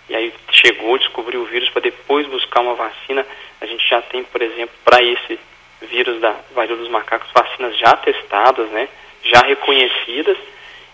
E 0.09 0.14
aí 0.14 0.33
chegou, 0.52 0.97
descobriu 0.97 1.40
o 1.43 1.47
vírus 1.47 1.69
para 1.71 1.83
depois 1.83 2.25
buscar 2.28 2.61
uma 2.61 2.75
vacina. 2.75 3.26
A 3.61 3.67
gente 3.67 3.85
já 3.88 4.00
tem, 4.00 4.23
por 4.23 4.40
exemplo, 4.40 4.75
para 4.85 5.02
esse 5.02 5.40
vírus 5.83 6.21
da 6.21 6.37
varíola 6.55 6.83
dos 6.83 6.90
macacos, 6.90 7.28
vacinas 7.35 7.76
já 7.76 7.97
testadas, 7.97 8.71
né? 8.71 8.88
Já 9.25 9.40
reconhecidas 9.40 10.38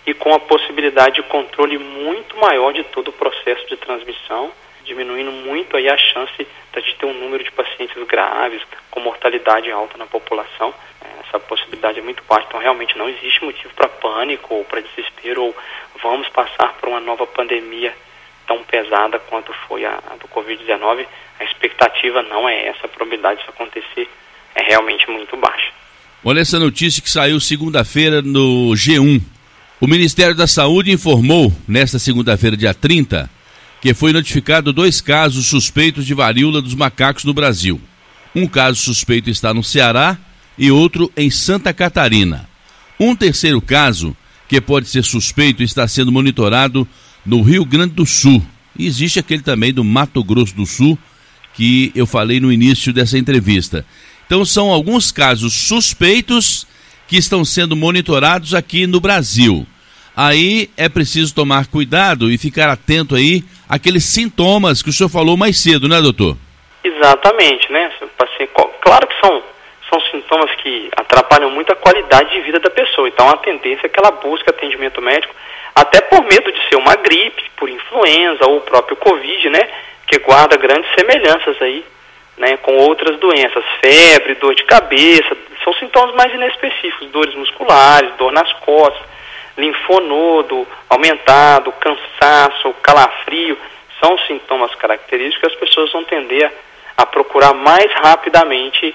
e 0.06 0.14
com 0.14 0.34
a 0.34 0.40
possibilidade 0.40 1.16
de 1.16 1.22
controle 1.22 1.78
muito 1.78 2.36
maior 2.36 2.72
de 2.72 2.84
todo 2.84 3.08
o 3.08 3.12
processo 3.12 3.66
de 3.68 3.76
transmissão, 3.76 4.52
diminuindo 4.84 5.32
muito 5.32 5.76
aí 5.76 5.88
a 5.88 5.96
chance 5.96 6.36
de 6.36 6.94
ter 6.96 7.06
um 7.06 7.14
número 7.14 7.42
de 7.42 7.50
pacientes 7.52 7.96
graves, 8.06 8.60
com 8.90 9.00
mortalidade 9.00 9.70
alta 9.70 9.96
na 9.96 10.06
população 10.06 10.74
essa 11.34 11.40
possibilidade 11.40 11.98
é 11.98 12.02
muito 12.02 12.22
baixa. 12.28 12.46
Então, 12.48 12.60
realmente 12.60 12.96
não 12.96 13.08
existe 13.08 13.44
motivo 13.44 13.72
para 13.74 13.88
pânico 13.88 14.54
ou 14.54 14.64
para 14.64 14.80
desespero 14.80 15.44
ou 15.44 15.56
vamos 16.00 16.28
passar 16.28 16.72
por 16.74 16.88
uma 16.88 17.00
nova 17.00 17.26
pandemia 17.26 17.94
tão 18.46 18.62
pesada 18.62 19.18
quanto 19.18 19.52
foi 19.66 19.84
a, 19.84 19.98
a 20.10 20.16
do 20.16 20.28
Covid-19. 20.28 21.06
A 21.40 21.44
expectativa 21.44 22.22
não 22.22 22.48
é 22.48 22.68
essa, 22.68 22.86
a 22.86 22.88
probabilidade 22.88 23.40
disso 23.40 23.50
acontecer 23.50 24.08
é 24.54 24.62
realmente 24.62 25.10
muito 25.10 25.36
baixa. 25.36 25.72
Olha 26.24 26.40
essa 26.40 26.58
notícia 26.58 27.02
que 27.02 27.10
saiu 27.10 27.40
segunda-feira 27.40 28.22
no 28.22 28.70
G1. 28.72 29.20
O 29.80 29.88
Ministério 29.88 30.36
da 30.36 30.46
Saúde 30.46 30.92
informou, 30.92 31.52
nesta 31.66 31.98
segunda-feira, 31.98 32.56
dia 32.56 32.72
30, 32.72 33.28
que 33.82 33.92
foi 33.92 34.12
notificado 34.12 34.72
dois 34.72 35.00
casos 35.00 35.46
suspeitos 35.46 36.06
de 36.06 36.14
varíola 36.14 36.62
dos 36.62 36.74
macacos 36.74 37.24
no 37.24 37.34
Brasil. 37.34 37.80
Um 38.34 38.46
caso 38.46 38.80
suspeito 38.80 39.28
está 39.28 39.52
no 39.52 39.64
Ceará 39.64 40.16
e 40.56 40.70
outro 40.70 41.12
em 41.16 41.28
Santa 41.28 41.72
Catarina. 41.72 42.48
Um 43.00 43.16
terceiro 43.16 43.60
caso, 43.60 44.16
que 44.48 44.60
pode 44.60 44.88
ser 44.88 45.02
suspeito, 45.02 45.62
está 45.62 45.88
sendo 45.88 46.12
monitorado 46.12 46.86
no 47.26 47.42
Rio 47.42 47.64
Grande 47.64 47.94
do 47.94 48.06
Sul. 48.06 48.40
E 48.78 48.86
existe 48.86 49.18
aquele 49.18 49.42
também 49.42 49.72
do 49.72 49.82
Mato 49.82 50.22
Grosso 50.22 50.54
do 50.54 50.66
Sul, 50.66 50.96
que 51.52 51.90
eu 51.96 52.06
falei 52.06 52.38
no 52.38 52.52
início 52.52 52.92
dessa 52.92 53.18
entrevista. 53.18 53.84
Então, 54.24 54.44
são 54.44 54.70
alguns 54.70 55.10
casos 55.10 55.52
suspeitos 55.52 56.64
que 57.06 57.16
estão 57.16 57.44
sendo 57.44 57.76
monitorados 57.76 58.54
aqui 58.54 58.86
no 58.86 59.00
Brasil. 59.00 59.66
Aí 60.16 60.70
é 60.76 60.88
preciso 60.88 61.34
tomar 61.34 61.66
cuidado 61.66 62.30
e 62.30 62.38
ficar 62.38 62.68
atento 62.68 63.16
aí 63.16 63.42
àqueles 63.68 64.04
sintomas 64.04 64.82
que 64.82 64.90
o 64.90 64.92
senhor 64.92 65.08
falou 65.08 65.36
mais 65.36 65.58
cedo, 65.58 65.88
né, 65.88 66.00
doutor? 66.00 66.36
Exatamente, 66.84 67.70
né? 67.72 67.90
Claro 68.80 69.06
que 69.06 69.20
são 69.20 69.42
são 69.90 70.00
sintomas 70.10 70.50
que 70.56 70.90
atrapalham 70.96 71.50
muito 71.50 71.72
a 71.72 71.76
qualidade 71.76 72.32
de 72.32 72.40
vida 72.40 72.58
da 72.58 72.70
pessoa. 72.70 73.08
Então 73.08 73.28
a 73.28 73.36
tendência 73.36 73.86
é 73.86 73.88
que 73.88 73.98
ela 73.98 74.10
busque 74.10 74.48
atendimento 74.48 75.00
médico, 75.00 75.34
até 75.74 76.00
por 76.00 76.22
medo 76.22 76.50
de 76.50 76.68
ser 76.68 76.76
uma 76.76 76.94
gripe, 76.96 77.42
por 77.56 77.68
influenza 77.68 78.46
ou 78.46 78.58
o 78.58 78.60
próprio 78.62 78.96
Covid, 78.96 79.50
né? 79.50 79.68
Que 80.06 80.18
guarda 80.18 80.56
grandes 80.56 80.90
semelhanças 80.94 81.60
aí, 81.60 81.84
né? 82.38 82.56
Com 82.58 82.76
outras 82.76 83.18
doenças, 83.18 83.64
febre, 83.84 84.34
dor 84.36 84.54
de 84.54 84.64
cabeça, 84.64 85.36
são 85.64 85.72
sintomas 85.74 86.14
mais 86.14 86.32
inespecíficos, 86.32 87.08
dores 87.08 87.34
musculares, 87.34 88.14
dor 88.16 88.30
nas 88.30 88.52
costas, 88.54 89.02
linfonodo 89.56 90.66
aumentado, 90.90 91.72
cansaço, 91.72 92.72
calafrio, 92.82 93.58
são 94.02 94.18
sintomas 94.26 94.74
característicos 94.74 95.40
que 95.40 95.54
as 95.54 95.60
pessoas 95.60 95.90
vão 95.92 96.04
tender 96.04 96.52
a 96.96 97.06
procurar 97.06 97.54
mais 97.54 97.90
rapidamente 97.94 98.94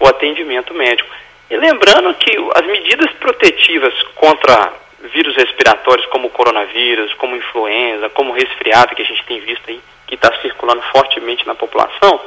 o 0.00 0.06
atendimento 0.06 0.74
médico. 0.74 1.08
E 1.48 1.56
lembrando 1.56 2.12
que 2.14 2.36
as 2.54 2.66
medidas 2.66 3.12
protetivas 3.12 3.94
contra 4.14 4.72
vírus 5.12 5.34
respiratórios 5.36 6.06
como 6.06 6.28
o 6.28 6.30
coronavírus, 6.30 7.12
como 7.14 7.36
influenza, 7.36 8.08
como 8.10 8.32
resfriado 8.32 8.94
que 8.94 9.02
a 9.02 9.04
gente 9.04 9.24
tem 9.24 9.40
visto 9.40 9.68
aí, 9.68 9.80
que 10.06 10.14
está 10.14 10.32
circulando 10.40 10.82
fortemente 10.92 11.46
na 11.46 11.54
população, 11.54 12.20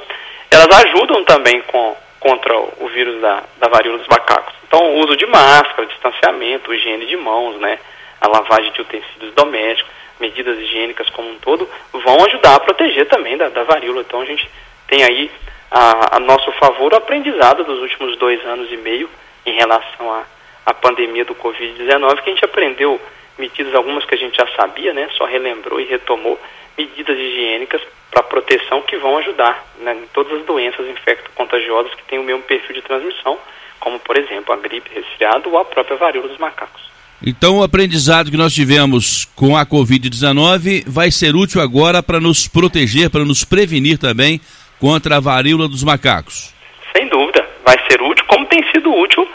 elas 0.52 0.86
ajudam 0.86 1.24
também 1.24 1.62
com, 1.62 1.96
contra 2.26 2.58
o 2.58 2.88
vírus 2.88 3.22
da, 3.22 3.44
da 3.60 3.68
varíola 3.68 4.00
dos 4.00 4.08
macacos. 4.08 4.56
Então, 4.68 4.80
o 4.80 5.00
uso 5.02 5.16
de 5.16 5.28
máscara, 5.28 5.86
distanciamento, 5.86 6.74
higiene 6.74 7.06
de 7.06 7.16
mãos, 7.16 7.56
né, 7.58 7.78
a 8.20 8.28
lavagem 8.28 8.72
de 8.72 8.82
utensílios 8.82 9.32
domésticos, 9.36 9.94
medidas 10.20 10.58
higiênicas 10.58 11.08
como 11.12 11.30
um 11.30 11.38
todo, 11.38 11.70
vão 11.94 12.26
ajudar 12.26 12.56
a 12.56 12.60
proteger 12.60 13.08
também 13.10 13.38
da, 13.38 13.50
da 13.50 13.62
varíola. 13.64 14.02
Então, 14.02 14.22
a 14.22 14.26
gente 14.26 14.50
tem 14.88 15.04
aí 15.04 15.30
a, 15.70 16.18
a 16.18 16.20
nosso 16.20 16.52
favor 16.54 16.94
o 16.94 16.98
aprendizado 16.98 17.64
dos 17.64 17.80
últimos 17.80 18.18
dois 18.18 18.44
anos 18.44 18.72
e 18.72 18.78
meio 18.78 19.08
em 19.46 19.54
relação 19.54 20.12
à, 20.12 20.24
à 20.66 20.74
pandemia 20.74 21.26
do 21.26 21.36
Covid-19, 21.36 22.24
que 22.24 22.30
a 22.32 22.34
gente 22.34 22.46
aprendeu 22.46 23.00
medidas, 23.38 23.76
algumas 23.76 24.04
que 24.04 24.16
a 24.16 24.18
gente 24.18 24.36
já 24.36 24.48
sabia, 24.56 24.94
né, 24.94 25.10
só 25.16 25.26
relembrou 25.26 25.80
e 25.80 25.86
retomou 25.86 26.40
medidas 26.78 27.18
higiênicas 27.18 27.82
para 28.12 28.24
proteção 28.24 28.82
que 28.82 28.98
vão 28.98 29.18
ajudar 29.18 29.66
né, 29.80 29.94
em 29.94 30.08
todas 30.14 30.40
as 30.40 30.46
doenças 30.46 30.88
infecto-contagiosas 30.88 31.94
que 31.96 32.04
têm 32.04 32.20
o 32.20 32.24
mesmo 32.24 32.44
perfil 32.44 32.76
de 32.76 32.82
transmissão, 32.82 33.38
como, 33.80 34.00
por 34.00 34.18
exemplo, 34.18 34.54
a 34.54 34.58
gripe 34.58 34.90
resfriado 34.94 35.50
ou 35.50 35.58
a 35.58 35.66
própria 35.66 35.98
varíola 35.98 36.28
dos 36.28 36.38
macacos. 36.38 36.84
Então, 37.26 37.60
o 37.60 37.64
aprendizado 37.64 38.30
que 38.30 38.38
nós 38.38 38.54
tivemos 38.54 39.26
com 39.36 39.56
a 39.56 39.66
Covid-19 39.66 40.84
vai 40.86 41.10
ser 41.12 41.36
útil 41.36 41.62
agora 41.62 42.04
para 42.04 42.20
nos 42.20 42.48
proteger, 42.48 43.10
para 43.10 43.26
nos 43.26 43.44
prevenir 43.44 43.98
também 43.98 44.42
contra 44.80 45.18
a 45.18 45.20
varíola 45.20 45.68
dos 45.68 45.84
macacos? 45.84 46.54
Sem 46.96 47.08
dúvida, 47.08 47.48
vai 47.66 47.78
ser 47.90 48.02
útil, 48.02 48.26
como 48.28 48.46
tem 48.46 48.64
sido 48.72 48.94
útil 48.94 49.28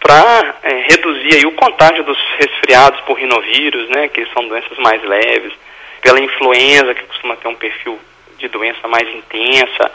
para 0.00 0.56
é, 0.62 0.86
reduzir 0.90 1.36
aí 1.36 1.46
o 1.46 1.52
contágio 1.52 2.04
dos 2.04 2.18
resfriados 2.38 3.00
por 3.02 3.18
rinovírus, 3.18 3.88
né, 3.90 4.08
que 4.08 4.26
são 4.34 4.46
doenças 4.48 4.76
mais 4.78 5.02
leves, 5.02 5.52
pela 6.02 6.20
influenza, 6.20 6.94
que 6.94 7.06
costuma 7.06 7.36
ter 7.36 7.48
um 7.48 7.54
perfil 7.54 7.98
de 8.36 8.48
doença 8.48 8.86
mais 8.88 9.08
intensa, 9.08 9.90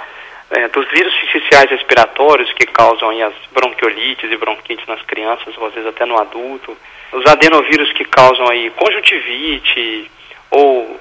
é, 0.49 0.67
dos 0.69 0.89
vírus 0.89 1.13
artificiais 1.13 1.69
respiratórios 1.69 2.51
que 2.53 2.65
causam 2.67 3.09
as 3.21 3.33
bronquiolites 3.51 4.31
e 4.31 4.37
bronquites 4.37 4.87
nas 4.87 5.01
crianças, 5.01 5.55
ou 5.57 5.67
às 5.67 5.73
vezes 5.73 5.89
até 5.89 6.05
no 6.05 6.17
adulto, 6.17 6.75
os 7.11 7.25
adenovírus 7.25 7.91
que 7.91 8.05
causam 8.05 8.49
aí 8.49 8.69
conjuntivite 8.71 10.09
ou 10.49 10.99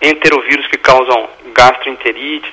enterovírus 0.00 0.66
que 0.68 0.78
causam 0.78 1.28
gastroenterite, 1.52 2.52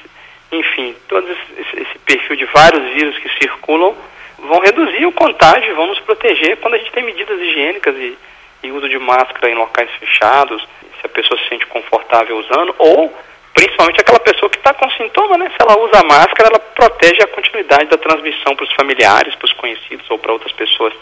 enfim, 0.51 0.95
todo 1.07 1.25
esse, 1.31 1.81
esse 1.81 1.99
perfil 1.99 2.35
de 2.35 2.45
vários 2.45 2.93
vírus 2.93 3.17
que 3.19 3.29
circulam 3.39 3.95
vão 4.39 4.59
reduzir 4.59 5.05
o 5.05 5.11
contágio, 5.11 5.75
vão 5.75 5.87
nos 5.87 5.99
proteger 6.01 6.57
quando 6.57 6.75
a 6.75 6.77
gente 6.77 6.91
tem 6.91 7.03
medidas 7.03 7.39
higiênicas 7.39 7.95
e, 7.95 8.17
e 8.63 8.71
uso 8.71 8.89
de 8.89 8.99
máscara 8.99 9.49
em 9.49 9.55
locais 9.55 9.89
fechados, 9.99 10.65
se 11.03 11.07
a 11.07 11.09
pessoa 11.09 11.37
se 11.39 11.49
sente 11.49 11.65
confortável 11.67 12.37
usando, 12.37 12.73
ou 12.79 13.13
principalmente 13.53 13.99
aquela 13.99 14.19
pessoa 14.19 14.49
que 14.49 14.57
está 14.57 14.73
com 14.73 14.89
sintoma, 14.91 15.37
né? 15.37 15.49
Se 15.49 15.57
ela 15.61 15.77
usa 15.79 15.99
a 15.99 16.03
máscara, 16.03 16.49
ela 16.49 16.59
protege 16.59 17.21
a 17.21 17.27
continuidade 17.27 17.85
da 17.85 17.97
transmissão 17.97 18.55
para 18.55 18.63
os 18.63 18.73
familiares, 18.73 19.35
para 19.35 19.45
os 19.45 19.53
conhecidos 19.53 20.09
ou 20.09 20.17
para 20.17 20.31
outras 20.31 20.53
pessoas 20.53 20.93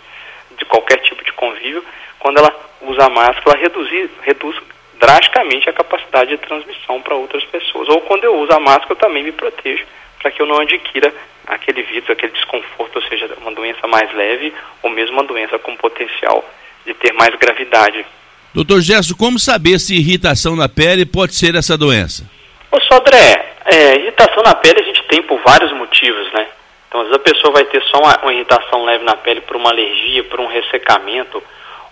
de 0.57 0.65
qualquer 0.65 0.97
tipo 1.01 1.23
de 1.23 1.31
convívio. 1.33 1.83
Quando 2.19 2.37
ela 2.37 2.53
usa 2.81 3.05
a 3.05 3.09
máscara, 3.09 3.43
ela 3.45 3.57
reduz, 3.57 4.09
reduz 4.21 4.57
drasticamente 4.99 5.69
a 5.69 5.73
capacidade 5.73 6.31
de 6.31 6.37
transmissão 6.37 7.01
para 7.01 7.15
outras 7.15 7.43
pessoas. 7.45 7.87
Ou 7.89 8.01
quando 8.01 8.23
eu 8.23 8.35
uso 8.35 8.51
a 8.53 8.59
máscara, 8.59 8.91
eu 8.91 8.97
também 8.97 9.23
me 9.23 9.31
protejo 9.31 9.85
para 10.19 10.31
que 10.31 10.41
eu 10.41 10.45
não 10.45 10.59
adquira 10.59 11.13
aquele 11.47 11.81
vírus, 11.83 12.09
aquele 12.09 12.31
desconforto, 12.33 12.97
ou 12.97 13.01
seja, 13.03 13.33
uma 13.41 13.51
doença 13.51 13.87
mais 13.87 14.13
leve 14.13 14.53
ou 14.83 14.89
mesmo 14.89 15.13
uma 15.13 15.23
doença 15.23 15.57
com 15.57 15.75
potencial 15.75 16.45
de 16.85 16.93
ter 16.93 17.13
mais 17.13 17.33
gravidade. 17.35 18.05
Doutor 18.53 18.81
Gerson, 18.81 19.15
como 19.15 19.39
saber 19.39 19.79
se 19.79 19.95
irritação 19.95 20.57
na 20.57 20.67
pele 20.67 21.05
pode 21.05 21.33
ser 21.35 21.55
essa 21.55 21.77
doença? 21.77 22.29
Ô 22.69 22.79
Sodré, 22.81 23.55
é, 23.65 23.95
irritação 23.95 24.43
na 24.43 24.53
pele 24.55 24.81
a 24.81 24.83
gente 24.83 25.01
tem 25.03 25.23
por 25.23 25.39
vários 25.41 25.71
motivos, 25.71 26.31
né? 26.33 26.47
Então, 26.87 26.99
às 26.99 27.07
vezes 27.07 27.21
a 27.21 27.23
pessoa 27.23 27.53
vai 27.53 27.63
ter 27.63 27.81
só 27.83 27.99
uma, 27.99 28.17
uma 28.23 28.33
irritação 28.33 28.83
leve 28.83 29.05
na 29.05 29.15
pele 29.15 29.39
por 29.39 29.55
uma 29.55 29.69
alergia, 29.69 30.25
por 30.25 30.41
um 30.41 30.47
ressecamento, 30.47 31.41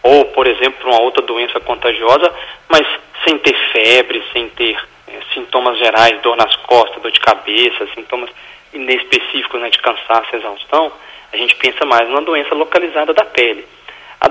ou, 0.04 0.26
por 0.26 0.48
exemplo, 0.48 0.82
por 0.82 0.90
uma 0.90 1.02
outra 1.02 1.22
doença 1.22 1.62
contagiosa, 1.62 2.30
mas 2.68 2.86
sem 3.26 3.38
ter 3.38 3.56
febre, 3.72 4.22
sem 4.34 4.50
ter 4.50 4.78
é, 5.08 5.14
sintomas 5.34 5.78
gerais, 5.78 6.20
dor 6.22 6.36
nas 6.36 6.54
costas, 6.58 7.02
dor 7.02 7.12
de 7.12 7.22
cabeça, 7.22 7.88
sintomas 7.96 8.30
inespecíficos 8.74 9.62
né, 9.62 9.70
de 9.70 9.80
cansaço, 9.80 10.36
exaustão, 10.36 10.92
a 11.32 11.38
gente 11.38 11.56
pensa 11.56 11.86
mais 11.86 12.10
numa 12.10 12.22
doença 12.22 12.54
localizada 12.54 13.14
da 13.14 13.24
pele. 13.24 13.66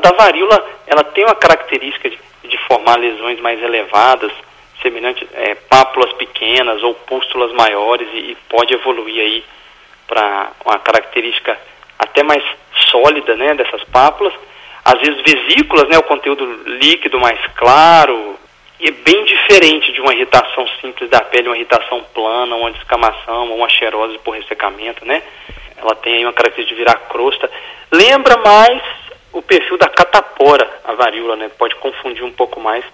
Da 0.01 0.13
varíola, 0.13 0.65
ela 0.87 1.05
tem 1.05 1.25
uma 1.25 1.35
característica 1.35 2.11
de, 2.11 2.19
de 2.45 2.59
formar 2.67 2.99
lesões 2.99 3.41
mais 3.41 3.63
elevadas, 3.63 4.33
semelhante 4.83 5.27
é, 5.35 5.55
pápulas 5.55 6.13
pequenas 6.15 6.83
ou 6.83 6.95
pústulas 6.95 7.53
maiores 7.53 8.09
e, 8.13 8.33
e 8.33 8.37
pode 8.49 8.75
evoluir 8.75 9.21
aí 9.21 9.45
para 10.07 10.53
uma 10.65 10.79
característica 10.79 11.59
até 11.99 12.23
mais 12.23 12.43
sólida, 12.91 13.37
né, 13.37 13.55
dessas 13.55 13.83
pápulas. 13.85 14.33
Às 14.85 15.01
vezes 15.01 15.23
vesículas, 15.23 15.89
né, 15.89 15.99
o 15.99 16.05
conteúdo 16.05 16.45
líquido 16.67 17.19
mais 17.19 17.41
claro, 17.55 18.39
e 18.81 18.89
é 18.89 18.93
bem 18.93 19.25
diferente 19.25 19.93
de 19.93 20.01
uma 20.01 20.15
irritação 20.15 20.67
simples 20.81 21.11
da 21.11 21.21
pele, 21.21 21.49
uma 21.49 21.57
irritação 21.57 22.03
plana, 22.15 22.55
uma 22.55 22.71
descamação, 22.71 23.53
uma 23.53 23.69
xerose 23.69 24.17
por 24.19 24.37
ressecamento, 24.37 25.05
né? 25.05 25.23
Ela 25.77 25.95
tem 25.97 26.15
aí 26.15 26.25
uma 26.25 26.33
característica 26.33 26.77
de 26.77 26.85
virar 26.85 27.09
crosta. 27.09 27.51
Lembra 27.91 28.37
mais 28.37 28.81
o 29.39 29.43
perfil 29.43 29.79
da 29.79 29.89
catapora, 29.89 30.69
a 30.83 30.95
varíola, 30.95 31.37
né? 31.37 31.49
Pode 31.57 31.77
confundir 31.77 32.25
um 32.25 32.33
pouco 32.33 32.59
mais 32.61 32.85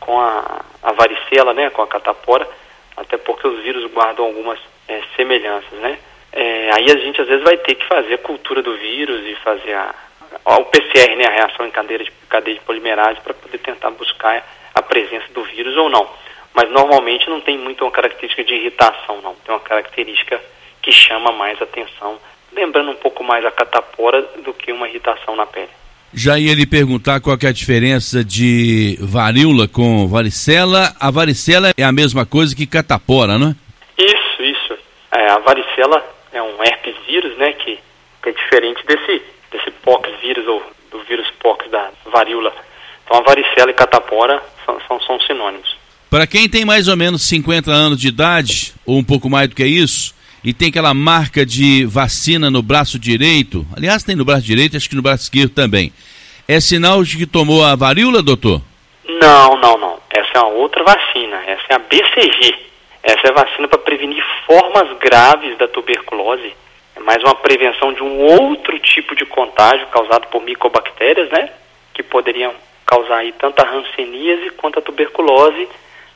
com 0.00 0.20
a, 0.20 0.64
a 0.82 0.92
varicela, 0.92 1.54
né? 1.54 1.70
Com 1.70 1.82
a 1.82 1.86
catapora, 1.86 2.48
até 2.96 3.16
porque 3.16 3.46
os 3.46 3.62
vírus 3.62 3.88
guardam 3.92 4.24
algumas 4.24 4.58
é, 4.88 5.00
semelhanças, 5.14 5.78
né? 5.78 5.96
É, 6.32 6.70
aí 6.74 6.90
a 6.90 6.96
gente 6.98 7.20
às 7.20 7.28
vezes 7.28 7.44
vai 7.44 7.56
ter 7.58 7.76
que 7.76 7.86
fazer 7.86 8.14
a 8.14 8.18
cultura 8.18 8.60
do 8.60 8.76
vírus 8.76 9.24
e 9.24 9.36
fazer 9.36 9.72
a, 9.72 9.94
a 10.44 10.56
o 10.56 10.64
PCR, 10.64 11.14
né? 11.14 11.26
A 11.28 11.32
reação 11.32 11.64
em 11.64 11.70
cadeia 11.70 12.00
de, 12.00 12.10
cadeia 12.28 12.56
de 12.56 12.64
polimerase 12.64 13.20
para 13.20 13.32
poder 13.32 13.58
tentar 13.58 13.90
buscar 13.90 14.44
a 14.74 14.82
presença 14.82 15.32
do 15.32 15.44
vírus 15.44 15.76
ou 15.76 15.88
não. 15.88 16.10
Mas 16.52 16.68
normalmente 16.70 17.30
não 17.30 17.40
tem 17.40 17.56
muito 17.56 17.84
uma 17.84 17.92
característica 17.92 18.42
de 18.42 18.52
irritação, 18.52 19.20
não. 19.22 19.36
Tem 19.36 19.54
uma 19.54 19.60
característica 19.60 20.42
que 20.82 20.90
chama 20.90 21.30
mais 21.30 21.62
atenção, 21.62 22.18
lembrando 22.52 22.90
um 22.90 22.96
pouco 22.96 23.22
mais 23.22 23.46
a 23.46 23.52
catapora 23.52 24.22
do 24.22 24.52
que 24.52 24.72
uma 24.72 24.88
irritação 24.88 25.36
na 25.36 25.46
pele. 25.46 25.70
Já 26.14 26.38
ia 26.38 26.54
lhe 26.54 26.64
perguntar 26.64 27.20
qual 27.20 27.36
é 27.42 27.46
a 27.48 27.52
diferença 27.52 28.24
de 28.24 28.96
varíola 29.00 29.66
com 29.66 30.06
varicela. 30.06 30.94
A 31.00 31.10
varicela 31.10 31.72
é 31.76 31.82
a 31.82 31.90
mesma 31.92 32.24
coisa 32.24 32.54
que 32.54 32.66
catapora, 32.66 33.36
não 33.36 33.48
é? 33.48 33.56
Isso, 33.98 34.42
isso. 34.42 34.78
É, 35.12 35.30
a 35.30 35.38
varicela 35.38 36.04
é 36.32 36.40
um 36.40 36.62
herpes 36.62 36.94
vírus, 37.06 37.36
né, 37.36 37.52
que, 37.52 37.78
é 38.26 38.32
diferente 38.32 38.80
desse, 38.86 39.22
desse 39.52 39.70
pox 39.82 40.08
vírus 40.22 40.46
ou 40.46 40.62
do 40.90 41.00
vírus 41.04 41.26
pox 41.40 41.68
da 41.70 41.90
varíola. 42.10 42.54
Então 43.04 43.18
a 43.18 43.22
varicela 43.22 43.70
e 43.70 43.74
catapora 43.74 44.42
são, 44.64 44.78
são, 44.88 45.00
são 45.02 45.20
sinônimos. 45.20 45.76
Para 46.08 46.26
quem 46.26 46.48
tem 46.48 46.64
mais 46.64 46.86
ou 46.86 46.96
menos 46.96 47.22
50 47.28 47.70
anos 47.70 48.00
de 48.00 48.06
idade, 48.08 48.72
ou 48.86 48.96
um 48.96 49.04
pouco 49.04 49.28
mais 49.28 49.48
do 49.48 49.56
que 49.56 49.66
isso, 49.66 50.14
e 50.44 50.52
tem 50.52 50.68
aquela 50.68 50.92
marca 50.92 51.46
de 51.46 51.86
vacina 51.86 52.50
no 52.50 52.62
braço 52.62 52.98
direito, 52.98 53.66
aliás, 53.74 54.04
tem 54.04 54.14
no 54.14 54.24
braço 54.24 54.42
direito, 54.42 54.76
acho 54.76 54.88
que 54.88 54.96
no 54.96 55.02
braço 55.02 55.24
esquerdo 55.24 55.54
também, 55.54 55.92
é 56.46 56.60
sinal 56.60 57.02
de 57.02 57.16
que 57.16 57.26
tomou 57.26 57.64
a 57.64 57.74
varíola, 57.74 58.22
doutor? 58.22 58.60
Não, 59.08 59.56
não, 59.56 59.78
não. 59.78 59.98
Essa 60.10 60.32
é 60.34 60.40
uma 60.40 60.50
outra 60.50 60.84
vacina. 60.84 61.42
Essa 61.46 61.64
é 61.70 61.74
a 61.74 61.78
BCG. 61.78 62.54
Essa 63.02 63.28
é 63.28 63.30
a 63.30 63.44
vacina 63.44 63.68
para 63.68 63.78
prevenir 63.78 64.22
formas 64.46 64.98
graves 64.98 65.56
da 65.56 65.66
tuberculose. 65.66 66.54
É 66.96 67.00
mais 67.00 67.22
uma 67.22 67.34
prevenção 67.34 67.92
de 67.94 68.02
um 68.02 68.18
outro 68.18 68.78
tipo 68.78 69.16
de 69.16 69.24
contágio 69.24 69.86
causado 69.88 70.28
por 70.28 70.42
micobactérias, 70.42 71.30
né? 71.30 71.48
Que 71.94 72.02
poderiam 72.02 72.52
causar 72.86 73.16
aí 73.16 73.32
tanto 73.32 73.60
a 73.60 73.70
hanseníase 73.70 74.50
quanto 74.50 74.78
a 74.78 74.82
tuberculose, 74.82 75.68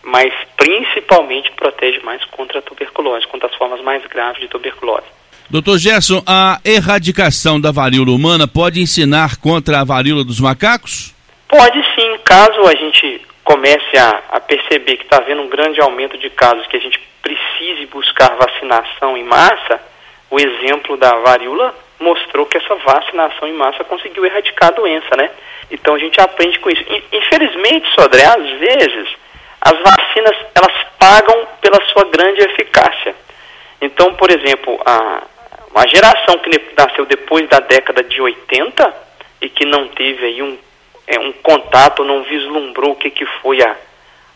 mas 0.03 0.33
principalmente 0.57 1.51
protege 1.53 2.01
mais 2.01 2.25
contra 2.27 2.59
a 2.59 2.63
tuberculose, 2.63 3.27
contra 3.27 3.49
as 3.49 3.55
formas 3.55 3.81
mais 3.83 4.05
graves 4.07 4.41
de 4.41 4.49
tuberculose. 4.49 5.07
Doutor 5.51 5.79
Gerson, 5.79 6.23
a 6.27 6.61
erradicação 6.65 7.61
da 7.61 7.73
varíola 7.73 8.11
humana 8.11 8.47
pode 8.47 8.81
ensinar 8.81 9.37
contra 9.39 9.81
a 9.81 9.85
varíola 9.85 10.23
dos 10.23 10.41
macacos? 10.41 11.15
Pode 11.49 11.83
sim, 11.95 12.19
caso 12.23 12.61
a 12.67 12.75
gente 12.75 13.23
comece 13.43 13.97
a, 13.97 14.23
a 14.33 14.41
perceber 14.41 14.99
que 14.99 15.05
está 15.05 15.17
havendo 15.17 15.41
um 15.41 15.49
grande 15.49 15.81
aumento 15.81 16.19
de 16.19 16.29
casos 16.29 16.67
que 16.67 16.77
a 16.77 16.81
gente 16.81 17.01
precise 17.23 17.87
buscar 17.87 18.37
vacinação 18.37 19.17
em 19.17 19.25
massa, 19.25 19.81
o 20.31 20.39
exemplo 20.39 20.99
da 20.99 21.15
varíola 21.17 21.75
mostrou 21.99 22.45
que 22.45 22.59
essa 22.59 22.75
vacinação 22.77 23.49
em 23.49 23.55
massa 23.55 23.83
conseguiu 23.85 24.27
erradicar 24.27 24.69
a 24.69 24.73
doença, 24.73 25.17
né? 25.17 25.31
Então 25.71 25.95
a 25.95 25.99
gente 25.99 26.21
aprende 26.21 26.59
com 26.59 26.71
isso. 26.71 26.85
Infelizmente, 27.13 27.89
Sodré, 27.95 28.25
às 28.25 28.59
vezes 28.59 29.09
as 29.61 29.79
vacinas 29.79 30.37
elas 30.55 30.87
pagam 30.99 31.49
pela 31.61 31.81
sua 31.89 32.05
grande 32.05 32.41
eficácia. 32.41 33.15
Então, 33.81 34.15
por 34.15 34.31
exemplo, 34.31 34.81
a, 34.85 35.23
a 35.75 35.87
geração 35.87 36.39
que 36.39 36.51
nasceu 36.77 37.07
depois 37.07 37.49
da 37.49 37.61
década 37.61 38.03
de 38.03 38.21
80 38.21 38.95
e 39.41 39.49
que 39.49 39.65
não 39.65 39.89
teve 39.89 40.25
aí 40.25 40.43
um, 40.43 40.59
é, 41.07 41.19
um 41.19 41.33
contato, 41.33 42.05
não 42.05 42.23
vislumbrou 42.25 42.93
o 42.93 42.97
que, 42.97 43.11
que 43.11 43.25
foi 43.41 43.63
a, 43.63 43.77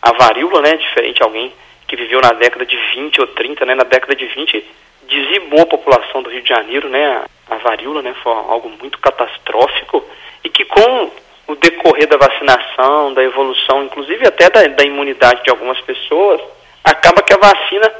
a 0.01 0.13
varíola, 0.13 0.61
né? 0.61 0.77
Diferente 0.77 1.17
de 1.17 1.23
alguém 1.23 1.53
que 1.87 1.95
viveu 1.95 2.21
na 2.21 2.31
década 2.33 2.65
de 2.65 2.77
20 2.95 3.21
ou 3.21 3.27
30, 3.27 3.65
né? 3.65 3.75
Na 3.75 3.83
década 3.83 4.15
de 4.15 4.25
20 4.25 4.65
dizimou 5.07 5.61
a 5.61 5.65
população 5.65 6.23
do 6.23 6.29
Rio 6.29 6.41
de 6.41 6.49
Janeiro, 6.49 6.89
né? 6.89 7.23
A, 7.49 7.55
varíola, 7.57 8.01
né? 8.01 8.15
Foi 8.23 8.31
algo 8.31 8.69
muito 8.81 8.97
catastrófico 8.99 10.03
e 10.43 10.49
que 10.49 10.65
com 10.65 11.11
o 11.47 11.55
decorrer 11.55 12.07
da 12.07 12.17
vacinação, 12.17 13.13
da 13.13 13.23
evolução, 13.23 13.83
inclusive 13.83 14.27
até 14.27 14.49
da, 14.49 14.63
da 14.67 14.83
imunidade 14.83 15.43
de 15.43 15.49
algumas 15.49 15.79
pessoas, 15.81 16.41
acaba 16.83 17.21
que 17.21 17.33
a 17.33 17.37
vacina 17.37 17.91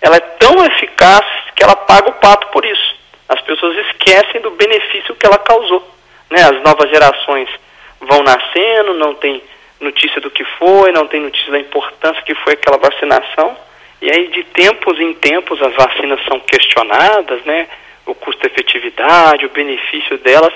ela 0.00 0.16
é 0.16 0.20
tão 0.20 0.64
eficaz 0.64 1.24
que 1.54 1.62
ela 1.62 1.76
paga 1.76 2.10
o 2.10 2.14
pato 2.14 2.48
por 2.48 2.64
isso. 2.64 2.94
As 3.28 3.40
pessoas 3.42 3.76
esquecem 3.86 4.40
do 4.40 4.50
benefício 4.50 5.14
que 5.14 5.26
ela 5.26 5.38
causou. 5.38 5.88
Né? 6.30 6.42
As 6.42 6.62
novas 6.62 6.90
gerações 6.90 7.48
vão 8.00 8.22
nascendo, 8.22 8.94
não 8.94 9.14
tem 9.14 9.42
notícia 9.80 10.20
do 10.20 10.30
que 10.30 10.44
foi, 10.58 10.92
não 10.92 11.06
tem 11.06 11.20
notícia 11.20 11.52
da 11.52 11.58
importância 11.58 12.22
que 12.22 12.34
foi 12.36 12.54
aquela 12.54 12.78
vacinação. 12.78 13.56
E 14.00 14.10
aí, 14.10 14.28
de 14.28 14.42
tempos 14.44 14.98
em 14.98 15.14
tempos, 15.14 15.62
as 15.62 15.72
vacinas 15.74 16.20
são 16.24 16.40
questionadas, 16.40 17.44
né? 17.44 17.68
O 18.04 18.14
custo-efetividade, 18.14 19.46
o 19.46 19.50
benefício 19.50 20.18
delas 20.18 20.52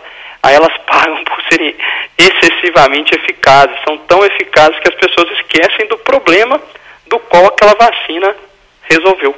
aí 0.46 0.54
elas 0.54 0.72
pagam 0.86 1.24
por 1.24 1.42
serem 1.50 1.74
excessivamente 2.16 3.14
eficazes. 3.14 3.76
São 3.84 3.98
tão 3.98 4.24
eficazes 4.24 4.78
que 4.80 4.88
as 4.88 4.94
pessoas 4.94 5.30
esquecem 5.38 5.88
do 5.88 5.98
problema 5.98 6.60
do 7.08 7.18
qual 7.18 7.46
aquela 7.46 7.74
vacina 7.74 8.34
resolveu. 8.82 9.34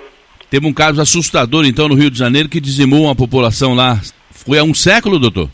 Teve 0.50 0.66
um 0.66 0.72
caso 0.72 1.00
assustador, 1.00 1.64
então, 1.64 1.88
no 1.88 1.94
Rio 1.94 2.10
de 2.10 2.18
Janeiro, 2.18 2.48
que 2.48 2.60
dizimou 2.60 3.02
uma 3.02 3.16
população 3.16 3.74
lá. 3.74 3.96
Foi 4.46 4.58
há 4.58 4.62
um 4.62 4.74
século, 4.74 5.18
doutor? 5.18 5.48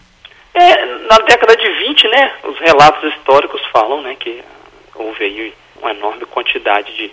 É, 0.54 0.86
na 1.08 1.18
década 1.18 1.56
de 1.56 1.68
20, 1.68 2.08
né, 2.08 2.32
os 2.44 2.58
relatos 2.58 3.12
históricos 3.12 3.60
falam, 3.72 4.02
né, 4.02 4.14
que 4.18 4.40
houve 4.94 5.24
aí 5.24 5.54
uma 5.80 5.90
enorme 5.90 6.24
quantidade 6.26 6.94
de, 6.96 7.10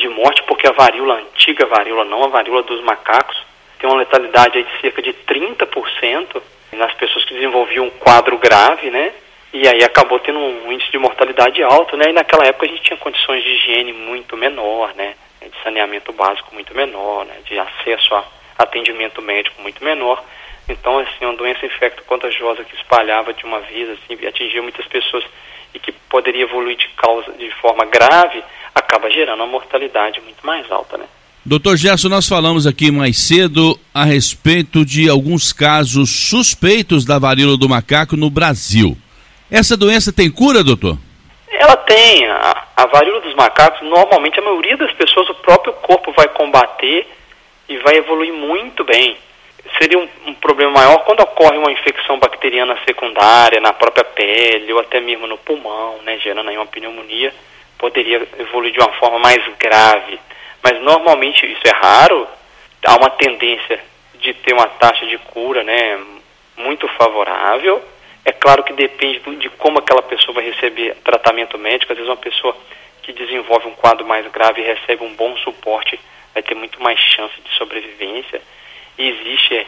de 0.00 0.08
morte, 0.08 0.42
porque 0.46 0.68
a 0.68 0.72
varíola, 0.72 1.14
a 1.14 1.18
antiga 1.18 1.66
varíola, 1.66 2.04
não 2.04 2.24
a 2.24 2.28
varíola 2.28 2.62
dos 2.62 2.82
macacos, 2.84 3.36
tem 3.80 3.90
uma 3.90 3.98
letalidade 3.98 4.58
aí 4.58 4.64
de 4.64 4.80
cerca 4.80 5.02
de 5.02 5.12
30%, 5.12 6.40
nas 6.72 6.92
pessoas 6.94 7.24
que 7.24 7.34
desenvolviam 7.34 7.86
um 7.86 7.90
quadro 7.90 8.38
grave, 8.38 8.90
né? 8.90 9.12
E 9.52 9.66
aí 9.66 9.82
acabou 9.84 10.18
tendo 10.18 10.38
um 10.38 10.72
índice 10.72 10.90
de 10.90 10.98
mortalidade 10.98 11.62
alto, 11.62 11.96
né? 11.96 12.10
E 12.10 12.12
naquela 12.12 12.44
época 12.44 12.66
a 12.66 12.68
gente 12.68 12.82
tinha 12.82 12.96
condições 12.98 13.42
de 13.42 13.50
higiene 13.50 13.92
muito 13.92 14.36
menor, 14.36 14.94
né? 14.94 15.14
De 15.40 15.62
saneamento 15.62 16.12
básico 16.12 16.52
muito 16.52 16.74
menor, 16.74 17.24
né? 17.24 17.36
De 17.44 17.58
acesso 17.58 18.14
a 18.14 18.24
atendimento 18.58 19.22
médico 19.22 19.60
muito 19.62 19.82
menor. 19.84 20.22
Então, 20.68 20.98
assim, 20.98 21.24
uma 21.24 21.36
doença 21.36 21.64
infecto-contagiosa 21.64 22.64
que 22.64 22.74
espalhava 22.74 23.32
de 23.32 23.44
uma 23.44 23.60
vez, 23.60 23.88
assim, 23.90 24.26
atingia 24.26 24.60
muitas 24.62 24.86
pessoas 24.86 25.24
e 25.72 25.78
que 25.78 25.92
poderia 25.92 26.42
evoluir 26.42 26.76
de 26.76 26.88
causa 26.88 27.32
de 27.32 27.50
forma 27.52 27.84
grave, 27.84 28.42
acaba 28.74 29.10
gerando 29.10 29.40
uma 29.40 29.46
mortalidade 29.46 30.20
muito 30.20 30.44
mais 30.44 30.70
alta, 30.70 30.98
né? 30.98 31.06
Doutor 31.48 31.76
Gerson, 31.76 32.08
nós 32.08 32.28
falamos 32.28 32.66
aqui 32.66 32.90
mais 32.90 33.18
cedo 33.18 33.78
a 33.94 34.02
respeito 34.02 34.84
de 34.84 35.08
alguns 35.08 35.52
casos 35.52 36.10
suspeitos 36.10 37.04
da 37.04 37.20
varíola 37.20 37.56
do 37.56 37.68
macaco 37.68 38.16
no 38.16 38.28
Brasil. 38.28 38.96
Essa 39.48 39.76
doença 39.76 40.12
tem 40.12 40.28
cura, 40.28 40.64
doutor? 40.64 40.98
Ela 41.48 41.76
tem. 41.76 42.26
A, 42.26 42.64
a 42.78 42.86
varíola 42.86 43.20
dos 43.20 43.36
macacos, 43.36 43.80
normalmente 43.88 44.40
a 44.40 44.42
maioria 44.42 44.76
das 44.76 44.92
pessoas, 44.94 45.30
o 45.30 45.34
próprio 45.36 45.72
corpo 45.74 46.12
vai 46.16 46.26
combater 46.30 47.06
e 47.68 47.78
vai 47.78 47.94
evoluir 47.94 48.32
muito 48.32 48.82
bem. 48.82 49.16
Seria 49.78 50.00
um, 50.00 50.08
um, 50.26 50.34
problema 50.34 50.72
maior 50.72 51.04
quando 51.04 51.20
ocorre 51.20 51.58
uma 51.58 51.70
infecção 51.70 52.18
bacteriana 52.18 52.76
secundária 52.84 53.60
na 53.60 53.72
própria 53.72 54.04
pele 54.04 54.72
ou 54.72 54.80
até 54.80 55.00
mesmo 55.00 55.28
no 55.28 55.38
pulmão, 55.38 56.00
né, 56.04 56.18
gerando 56.18 56.50
aí 56.50 56.56
uma 56.56 56.66
pneumonia, 56.66 57.32
poderia 57.78 58.26
evoluir 58.36 58.72
de 58.72 58.80
uma 58.80 58.92
forma 58.94 59.20
mais 59.20 59.40
grave. 59.60 60.18
Mas 60.68 60.82
normalmente 60.82 61.46
isso 61.46 61.62
é 61.64 61.70
raro, 61.70 62.26
há 62.84 62.96
uma 62.96 63.10
tendência 63.10 63.78
de 64.14 64.34
ter 64.34 64.52
uma 64.52 64.66
taxa 64.66 65.06
de 65.06 65.16
cura 65.16 65.62
né, 65.62 66.04
muito 66.56 66.88
favorável. 66.88 67.80
É 68.24 68.32
claro 68.32 68.64
que 68.64 68.72
depende 68.72 69.20
de 69.36 69.48
como 69.50 69.78
aquela 69.78 70.02
pessoa 70.02 70.34
vai 70.34 70.50
receber 70.50 70.96
tratamento 71.04 71.56
médico. 71.56 71.92
Às 71.92 71.98
vezes 71.98 72.10
uma 72.10 72.16
pessoa 72.16 72.56
que 73.00 73.12
desenvolve 73.12 73.68
um 73.68 73.76
quadro 73.76 74.04
mais 74.04 74.26
grave 74.32 74.60
e 74.60 74.64
recebe 74.64 75.04
um 75.04 75.14
bom 75.14 75.36
suporte 75.36 76.00
vai 76.34 76.42
ter 76.42 76.56
muito 76.56 76.82
mais 76.82 76.98
chance 76.98 77.40
de 77.40 77.50
sobrevivência. 77.54 78.42
E 78.98 79.08
existe 79.08 79.54
é, 79.54 79.66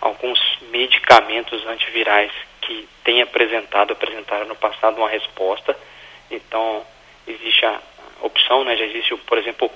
alguns 0.00 0.40
medicamentos 0.70 1.66
antivirais 1.66 2.32
que 2.62 2.88
têm 3.04 3.20
apresentado, 3.20 3.92
apresentaram 3.92 4.46
no 4.46 4.56
passado 4.56 4.96
uma 4.96 5.08
resposta. 5.10 5.76
Então, 6.30 6.82
existe 7.28 7.66
a 7.66 7.78
opção, 8.22 8.64
né, 8.64 8.74
já 8.78 8.86
existe, 8.86 9.14
por 9.16 9.36
exemplo, 9.36 9.70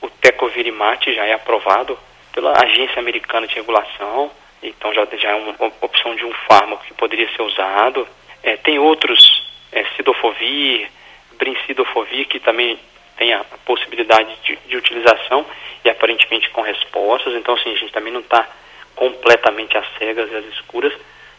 o 0.00 0.08
Tecovirimat, 0.08 1.12
já 1.12 1.24
é 1.26 1.32
aprovado 1.32 1.98
pela 2.32 2.52
Agência 2.52 2.98
Americana 2.98 3.46
de 3.46 3.54
Regulação, 3.54 4.30
então 4.62 4.92
já, 4.92 5.06
já 5.16 5.30
é 5.30 5.34
uma 5.34 5.54
opção 5.80 6.14
de 6.14 6.24
um 6.24 6.32
fármaco 6.48 6.84
que 6.84 6.94
poderia 6.94 7.28
ser 7.34 7.42
usado. 7.42 8.06
É, 8.42 8.56
tem 8.56 8.78
outros, 8.78 9.50
é, 9.72 9.84
Sidofovir, 9.96 10.90
Brincidofovir, 11.38 12.26
que 12.28 12.40
também 12.40 12.78
tem 13.16 13.32
a 13.32 13.44
possibilidade 13.64 14.34
de, 14.42 14.56
de 14.66 14.76
utilização 14.76 15.46
e 15.84 15.90
aparentemente 15.90 16.50
com 16.50 16.60
respostas. 16.60 17.34
Então, 17.34 17.54
assim, 17.54 17.72
a 17.72 17.76
gente 17.76 17.92
também 17.92 18.12
não 18.12 18.20
está 18.20 18.46
completamente 18.94 19.76
às 19.76 19.86
cegas 19.98 20.30
e 20.30 20.34
às 20.34 20.44
escuras 20.46 20.92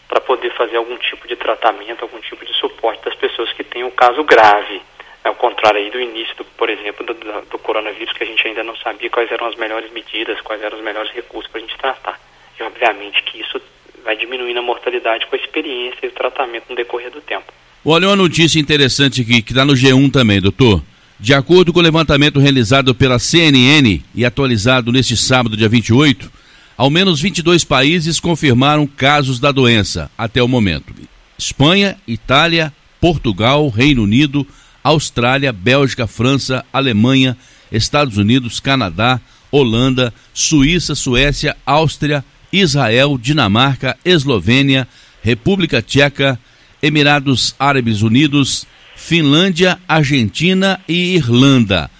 para 0.07 0.21
poder 0.21 0.51
fazer 0.53 0.77
algum 0.77 0.97
tipo 0.97 1.27
de 1.27 1.35
tratamento, 1.35 2.03
algum 2.03 2.19
tipo 2.21 2.45
de 2.45 2.53
suporte 2.53 3.03
das 3.03 3.15
pessoas 3.15 3.51
que 3.53 3.63
têm 3.63 3.83
um 3.83 3.91
caso 3.91 4.23
grave. 4.23 4.81
Ao 5.27 5.35
contrário 5.35 5.79
aí 5.79 5.91
do 5.91 5.99
início, 5.99 6.35
do, 6.37 6.45
por 6.45 6.69
exemplo, 6.69 7.05
do, 7.05 7.13
do, 7.13 7.59
coronavírus, 7.59 8.13
que 8.13 8.23
a 8.23 8.27
gente 8.27 8.47
ainda 8.47 8.63
não 8.63 8.75
sabia 8.77 9.09
quais 9.09 9.29
eram 9.29 9.47
as 9.47 9.57
melhores 9.57 9.91
medidas, 9.91 10.39
quais 10.41 10.61
eram 10.61 10.77
os 10.77 10.83
melhores 10.83 11.11
recursos 11.11 11.51
para 11.51 11.59
a 11.59 11.63
gente 11.63 11.77
tratar. 11.77 12.19
E 12.59 12.63
obviamente 12.63 13.21
que 13.23 13.41
isso 13.41 13.61
vai 14.05 14.15
diminuindo 14.15 14.59
a 14.59 14.61
mortalidade 14.61 15.25
com 15.27 15.35
a 15.35 15.39
experiência 15.39 15.99
e 16.03 16.07
o 16.07 16.11
tratamento 16.11 16.65
no 16.69 16.75
decorrer 16.75 17.11
do 17.11 17.19
tempo. 17.19 17.51
Olha 17.83 18.07
uma 18.07 18.15
notícia 18.15 18.59
interessante 18.59 19.21
aqui, 19.21 19.41
que 19.41 19.51
está 19.51 19.65
no 19.65 19.73
G1 19.73 20.11
também, 20.11 20.39
doutor. 20.39 20.81
De 21.19 21.33
acordo 21.33 21.73
com 21.73 21.79
o 21.79 21.83
levantamento 21.83 22.39
realizado 22.39 22.95
pela 22.95 23.19
CNN 23.19 24.01
e 24.15 24.23
atualizado 24.23 24.91
neste 24.91 25.17
sábado, 25.17 25.57
dia 25.57 25.67
28, 25.67 26.31
ao 26.77 26.89
menos 26.89 27.19
22 27.19 27.63
países 27.63 28.19
confirmaram 28.19 28.87
casos 28.87 29.39
da 29.39 29.51
doença 29.51 30.09
até 30.17 30.41
o 30.41 30.47
momento. 30.47 30.93
Espanha, 31.37 31.97
Itália, 32.07 32.71
Portugal, 33.01 33.67
Reino 33.69 34.03
Unido, 34.03 34.45
Austrália, 34.87 35.51
Bélgica, 35.51 36.07
França, 36.07 36.65
Alemanha, 36.71 37.35
Estados 37.69 38.17
Unidos, 38.17 38.61
Canadá, 38.61 39.19
Holanda, 39.51 40.13
Suíça, 40.33 40.95
Suécia, 40.95 41.57
Áustria, 41.65 42.23
Israel, 42.53 43.17
Dinamarca, 43.17 43.97
Eslovênia, 44.05 44.87
República 45.21 45.81
Tcheca, 45.81 46.39
Emirados 46.81 47.53
Árabes 47.59 48.01
Unidos, 48.01 48.65
Finlândia, 48.95 49.77
Argentina 49.89 50.79
e 50.87 51.15
Irlanda. 51.15 51.91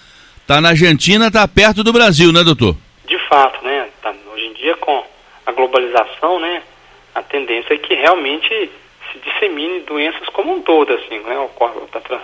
Tá 0.48 0.62
na 0.62 0.70
Argentina, 0.70 1.30
tá 1.30 1.46
perto 1.46 1.84
do 1.84 1.92
Brasil, 1.92 2.32
né, 2.32 2.42
doutor? 2.42 2.78
De 3.06 3.20
fato, 3.28 3.66
né? 3.66 3.90
Tá, 4.02 4.14
hoje 4.34 4.46
em 4.46 4.54
dia 4.54 4.78
com 4.78 5.04
a 5.46 5.52
globalização, 5.52 6.40
né? 6.40 6.64
A 7.14 7.22
tendência 7.22 7.74
é 7.74 7.78
que 7.78 7.94
realmente 7.96 8.72
se 9.12 9.20
dissemine 9.20 9.82
doenças 9.82 10.30
como 10.30 10.56
um 10.56 10.62
todo, 10.62 10.94
assim, 10.94 11.20
né? 11.20 11.50
Tá 11.92 12.22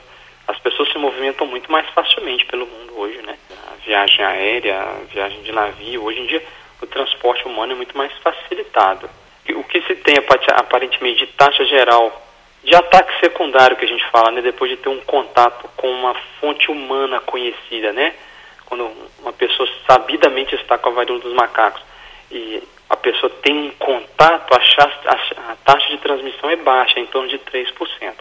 as 0.48 0.60
pessoas 0.60 0.92
se 0.92 0.98
movimentam 0.98 1.48
muito 1.48 1.72
mais 1.72 1.88
facilmente 1.90 2.46
pelo 2.46 2.66
mundo 2.66 3.00
hoje, 3.00 3.22
né? 3.22 3.38
A 3.72 3.76
viagem 3.86 4.26
aérea, 4.26 4.82
a 4.82 5.14
viagem 5.14 5.42
de 5.42 5.52
navio, 5.52 6.04
hoje 6.04 6.20
em 6.20 6.26
dia 6.26 6.44
o 6.82 6.88
transporte 6.88 7.46
humano 7.46 7.72
é 7.72 7.76
muito 7.76 7.98
mais 7.98 8.12
facilitado. 8.18 9.10
O 9.56 9.64
que 9.64 9.82
se 9.82 9.96
tem 9.96 10.16
aparentemente 10.18 11.26
de 11.26 11.28
taxa 11.34 11.66
geral 11.66 12.22
de 12.64 12.76
ataque 12.76 13.20
secundário 13.20 13.76
que 13.76 13.86
a 13.86 13.88
gente 13.88 14.06
fala, 14.10 14.32
né, 14.32 14.42
depois 14.42 14.72
de 14.72 14.78
ter 14.78 14.90
um 14.90 15.02
contato 15.02 15.70
com 15.76 15.90
uma 15.90 16.14
fonte 16.40 16.72
humana 16.72 17.20
conhecida, 17.20 17.92
né, 17.92 18.14
quando 18.66 18.90
uma 19.20 19.34
pessoa 19.34 19.68
sabidamente 19.86 20.56
está 20.56 20.78
com 20.78 20.90
a 20.90 20.94
varíola 20.94 21.20
dos 21.20 21.34
macacos 21.34 21.82
e 22.32 22.64
a 22.90 22.96
pessoa 22.96 23.30
tem 23.42 23.54
um 23.54 23.72
contato, 23.72 24.54
a, 24.54 25.56
taxa 25.66 25.90
de 25.90 25.98
transmissão 25.98 26.50
é 26.50 26.56
baixa, 26.56 27.00
em 27.00 27.06
torno 27.06 27.28
de 27.28 27.38
3%. 27.38 28.14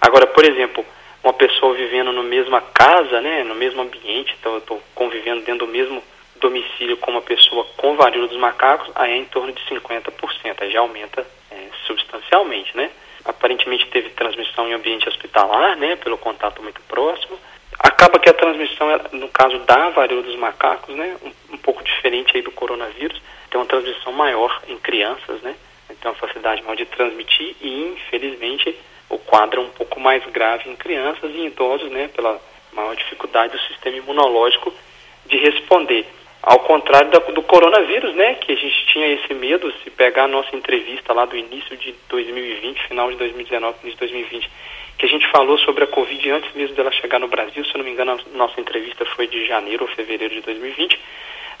Agora, 0.00 0.26
por 0.26 0.44
exemplo, 0.44 0.84
uma 1.22 1.32
pessoa 1.32 1.74
vivendo 1.74 2.12
na 2.12 2.22
mesma 2.22 2.60
casa, 2.60 3.20
né, 3.20 3.44
no 3.44 3.54
mesmo 3.54 3.82
ambiente, 3.82 4.34
então 4.38 4.52
eu 4.52 4.58
estou 4.58 4.82
convivendo 4.94 5.42
dentro 5.42 5.66
do 5.66 5.72
mesmo 5.72 6.02
domicílio 6.36 6.96
com 6.96 7.12
uma 7.12 7.22
pessoa 7.22 7.64
com 7.76 7.94
varíola 7.94 8.26
dos 8.26 8.38
macacos, 8.38 8.90
aí 8.94 9.12
é 9.12 9.16
em 9.16 9.24
torno 9.26 9.52
de 9.52 9.62
50%, 9.64 10.56
aí 10.60 10.70
já 10.70 10.80
aumenta 10.80 11.24
é, 11.50 11.68
substancialmente, 11.86 12.76
né 12.76 12.90
aparentemente 13.24 13.86
teve 13.86 14.10
transmissão 14.10 14.68
em 14.68 14.74
ambiente 14.74 15.08
hospitalar, 15.08 15.76
né, 15.76 15.96
pelo 15.96 16.18
contato 16.18 16.62
muito 16.62 16.80
próximo. 16.82 17.38
Acaba 17.78 18.18
que 18.18 18.28
a 18.28 18.34
transmissão, 18.34 18.88
no 19.12 19.28
caso 19.28 19.58
da 19.60 19.90
varíola 19.90 20.22
dos 20.22 20.36
macacos, 20.36 20.94
né, 20.94 21.16
um, 21.22 21.54
um 21.54 21.58
pouco 21.58 21.82
diferente 21.82 22.36
aí 22.36 22.42
do 22.42 22.50
coronavírus, 22.50 23.20
tem 23.50 23.60
uma 23.60 23.66
transmissão 23.66 24.12
maior 24.12 24.62
em 24.68 24.78
crianças, 24.78 25.40
né, 25.42 25.54
tem 26.00 26.10
uma 26.10 26.16
facilidade 26.16 26.62
maior 26.62 26.76
de 26.76 26.86
transmitir 26.86 27.54
e, 27.60 27.92
infelizmente, 27.94 28.76
o 29.12 29.18
quadro 29.18 29.60
é 29.60 29.64
um 29.64 29.70
pouco 29.70 30.00
mais 30.00 30.24
grave 30.30 30.70
em 30.70 30.74
crianças 30.74 31.30
e 31.34 31.46
idosos, 31.46 31.90
né, 31.90 32.08
pela 32.08 32.40
maior 32.72 32.96
dificuldade 32.96 33.52
do 33.52 33.60
sistema 33.60 33.98
imunológico 33.98 34.72
de 35.26 35.36
responder. 35.36 36.06
Ao 36.42 36.58
contrário 36.60 37.10
do 37.10 37.42
coronavírus, 37.42 38.14
né, 38.14 38.34
que 38.34 38.52
a 38.52 38.56
gente 38.56 38.86
tinha 38.86 39.06
esse 39.08 39.32
medo, 39.34 39.72
se 39.84 39.90
pegar 39.90 40.24
a 40.24 40.28
nossa 40.28 40.56
entrevista 40.56 41.12
lá 41.12 41.24
do 41.24 41.36
início 41.36 41.76
de 41.76 41.94
2020, 42.08 42.88
final 42.88 43.10
de 43.10 43.16
2019, 43.16 43.76
início 43.82 43.92
de 43.92 43.98
2020, 43.98 44.50
que 44.98 45.06
a 45.06 45.08
gente 45.08 45.26
falou 45.28 45.58
sobre 45.58 45.84
a 45.84 45.86
Covid 45.86 46.30
antes 46.30 46.52
mesmo 46.54 46.74
dela 46.74 46.90
chegar 46.90 47.18
no 47.18 47.28
Brasil, 47.28 47.64
se 47.64 47.74
eu 47.74 47.78
não 47.78 47.84
me 47.84 47.92
engano, 47.92 48.12
a 48.12 48.36
nossa 48.36 48.60
entrevista 48.60 49.04
foi 49.04 49.26
de 49.26 49.46
janeiro 49.46 49.84
ou 49.84 49.94
fevereiro 49.94 50.34
de 50.34 50.40
2020. 50.40 50.98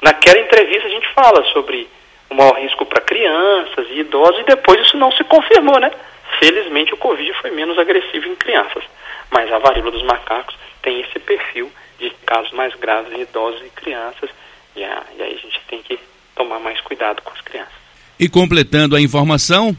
Naquela 0.00 0.40
entrevista 0.40 0.88
a 0.88 0.90
gente 0.90 1.08
fala 1.12 1.44
sobre 1.52 1.86
o 2.30 2.34
maior 2.34 2.58
risco 2.58 2.84
para 2.86 3.02
crianças 3.02 3.86
e 3.90 4.00
idosos 4.00 4.40
e 4.40 4.44
depois 4.44 4.80
isso 4.80 4.96
não 4.96 5.12
se 5.12 5.22
confirmou, 5.24 5.78
né? 5.78 5.90
Felizmente 6.38 6.94
o 6.94 6.96
Covid 6.96 7.32
foi 7.40 7.50
menos 7.50 7.78
agressivo 7.78 8.26
em 8.26 8.36
crianças, 8.36 8.84
mas 9.30 9.52
a 9.52 9.58
varíola 9.58 9.90
dos 9.90 10.02
macacos 10.04 10.56
tem 10.82 11.00
esse 11.00 11.18
perfil 11.18 11.70
de 11.98 12.10
casos 12.26 12.52
mais 12.52 12.74
graves 12.76 13.12
em 13.12 13.22
idosos 13.22 13.62
e 13.64 13.70
crianças 13.70 14.30
e, 14.74 14.82
a, 14.82 15.02
e 15.16 15.22
aí 15.22 15.34
a 15.34 15.38
gente 15.38 15.60
tem 15.68 15.82
que 15.82 15.98
tomar 16.34 16.58
mais 16.58 16.80
cuidado 16.80 17.22
com 17.22 17.32
as 17.32 17.40
crianças. 17.40 17.72
E 18.18 18.28
completando 18.28 18.96
a 18.96 19.00
informação, 19.00 19.76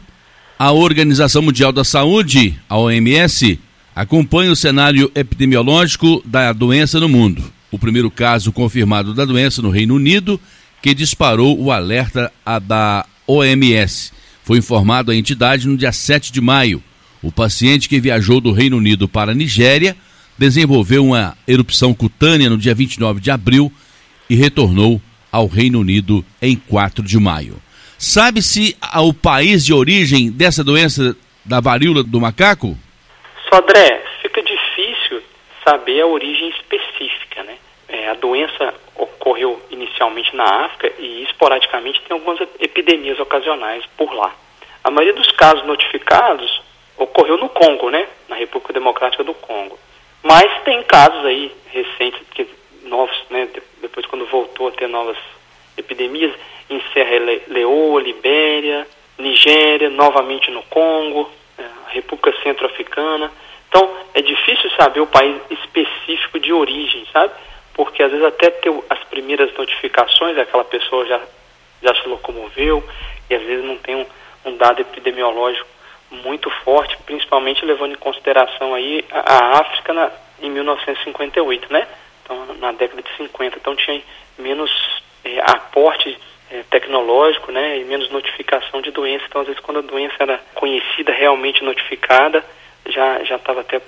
a 0.58 0.72
Organização 0.72 1.42
Mundial 1.42 1.72
da 1.72 1.84
Saúde, 1.84 2.58
a 2.68 2.78
OMS, 2.78 3.60
acompanha 3.94 4.50
o 4.50 4.56
cenário 4.56 5.10
epidemiológico 5.14 6.22
da 6.24 6.52
doença 6.52 6.98
no 6.98 7.08
mundo. 7.08 7.42
O 7.70 7.78
primeiro 7.78 8.10
caso 8.10 8.52
confirmado 8.52 9.14
da 9.14 9.24
doença 9.24 9.60
no 9.60 9.70
Reino 9.70 9.94
Unido, 9.94 10.40
que 10.80 10.94
disparou 10.94 11.58
o 11.58 11.72
alerta 11.72 12.32
da 12.62 13.04
OMS. 13.26 14.12
Foi 14.44 14.58
informado 14.58 15.10
à 15.10 15.16
entidade 15.16 15.66
no 15.66 15.74
dia 15.74 15.90
7 15.90 16.30
de 16.30 16.38
maio. 16.38 16.82
O 17.22 17.32
paciente 17.32 17.88
que 17.88 17.98
viajou 17.98 18.42
do 18.42 18.52
Reino 18.52 18.76
Unido 18.76 19.08
para 19.08 19.32
a 19.32 19.34
Nigéria 19.34 19.96
desenvolveu 20.36 21.02
uma 21.02 21.34
erupção 21.48 21.94
cutânea 21.94 22.50
no 22.50 22.58
dia 22.58 22.74
29 22.74 23.20
de 23.20 23.30
abril 23.30 23.72
e 24.28 24.34
retornou 24.34 25.00
ao 25.32 25.46
Reino 25.46 25.80
Unido 25.80 26.22
em 26.42 26.56
4 26.56 27.02
de 27.02 27.18
maio. 27.18 27.56
Sabe-se 27.96 28.76
o 28.96 29.14
país 29.14 29.64
de 29.64 29.72
origem 29.72 30.30
dessa 30.30 30.62
doença 30.62 31.16
da 31.42 31.58
varíola 31.58 32.02
do 32.02 32.20
macaco? 32.20 32.76
Sodré, 33.48 34.04
fica 34.20 34.42
difícil 34.42 35.22
saber 35.66 36.02
a 36.02 36.06
origem 36.06 36.50
específica? 36.50 37.23
É, 38.04 38.10
a 38.10 38.14
doença 38.14 38.74
ocorreu 38.96 39.58
inicialmente 39.70 40.36
na 40.36 40.44
África 40.66 40.92
e 40.98 41.22
esporadicamente 41.22 42.02
tem 42.02 42.14
algumas 42.14 42.38
epidemias 42.60 43.18
ocasionais 43.18 43.82
por 43.96 44.12
lá. 44.12 44.30
A 44.82 44.90
maioria 44.90 45.14
dos 45.14 45.30
casos 45.32 45.64
notificados 45.64 46.62
ocorreu 46.98 47.38
no 47.38 47.48
Congo, 47.48 47.88
né? 47.88 48.06
Na 48.28 48.36
República 48.36 48.74
Democrática 48.74 49.24
do 49.24 49.32
Congo. 49.32 49.78
Mas 50.22 50.62
tem 50.64 50.82
casos 50.82 51.24
aí 51.24 51.50
recentes 51.72 52.20
que 52.34 52.46
novos, 52.84 53.16
né, 53.30 53.48
depois 53.80 54.04
quando 54.04 54.26
voltou 54.26 54.68
a 54.68 54.72
ter 54.72 54.86
novas 54.86 55.16
epidemias, 55.74 56.34
em 56.68 56.82
Serra 56.92 57.40
Leoa, 57.48 58.02
Libéria, 58.02 58.86
Nigéria, 59.18 59.88
novamente 59.88 60.50
no 60.50 60.62
Congo, 60.64 61.30
é, 61.58 61.64
República 61.88 62.34
Centro-Africana. 62.42 63.32
Então, 63.68 63.90
é 64.12 64.20
difícil 64.20 64.70
saber 64.72 65.00
o 65.00 65.06
país 65.06 65.40
específico 65.50 66.38
de 66.38 66.52
origem, 66.52 67.06
sabe? 67.10 67.32
Porque 67.74 68.02
às 68.02 68.10
vezes 68.10 68.26
até 68.26 68.50
ter 68.50 68.72
as 68.88 69.02
primeiras 69.04 69.52
notificações, 69.54 70.38
aquela 70.38 70.64
pessoa 70.64 71.04
já, 71.06 71.20
já 71.82 71.94
se 71.94 72.08
locomoveu 72.08 72.82
e 73.28 73.34
às 73.34 73.42
vezes 73.42 73.64
não 73.64 73.76
tem 73.76 73.96
um, 73.96 74.06
um 74.44 74.56
dado 74.56 74.80
epidemiológico 74.80 75.68
muito 76.10 76.48
forte, 76.62 76.96
principalmente 77.04 77.64
levando 77.64 77.92
em 77.92 77.96
consideração 77.98 78.74
aí 78.74 79.04
a, 79.10 79.34
a 79.34 79.60
África 79.60 79.92
na, 79.92 80.10
em 80.40 80.50
1958, 80.50 81.72
né? 81.72 81.86
Então, 82.22 82.54
na 82.58 82.72
década 82.72 83.02
de 83.02 83.16
50. 83.16 83.58
Então, 83.58 83.74
tinha 83.76 84.00
menos 84.38 84.70
é, 85.24 85.40
aporte 85.40 86.16
é, 86.50 86.62
tecnológico, 86.70 87.50
né? 87.50 87.78
E 87.78 87.84
menos 87.84 88.10
notificação 88.10 88.80
de 88.80 88.90
doença. 88.90 89.24
Então, 89.28 89.40
às 89.40 89.46
vezes, 89.48 89.60
quando 89.60 89.78
a 89.78 89.82
doença 89.82 90.14
era 90.20 90.38
conhecida, 90.54 91.12
realmente 91.12 91.64
notificada, 91.64 92.44
já 92.86 93.24
já 93.24 93.36
estava 93.36 93.60
até 93.62 93.80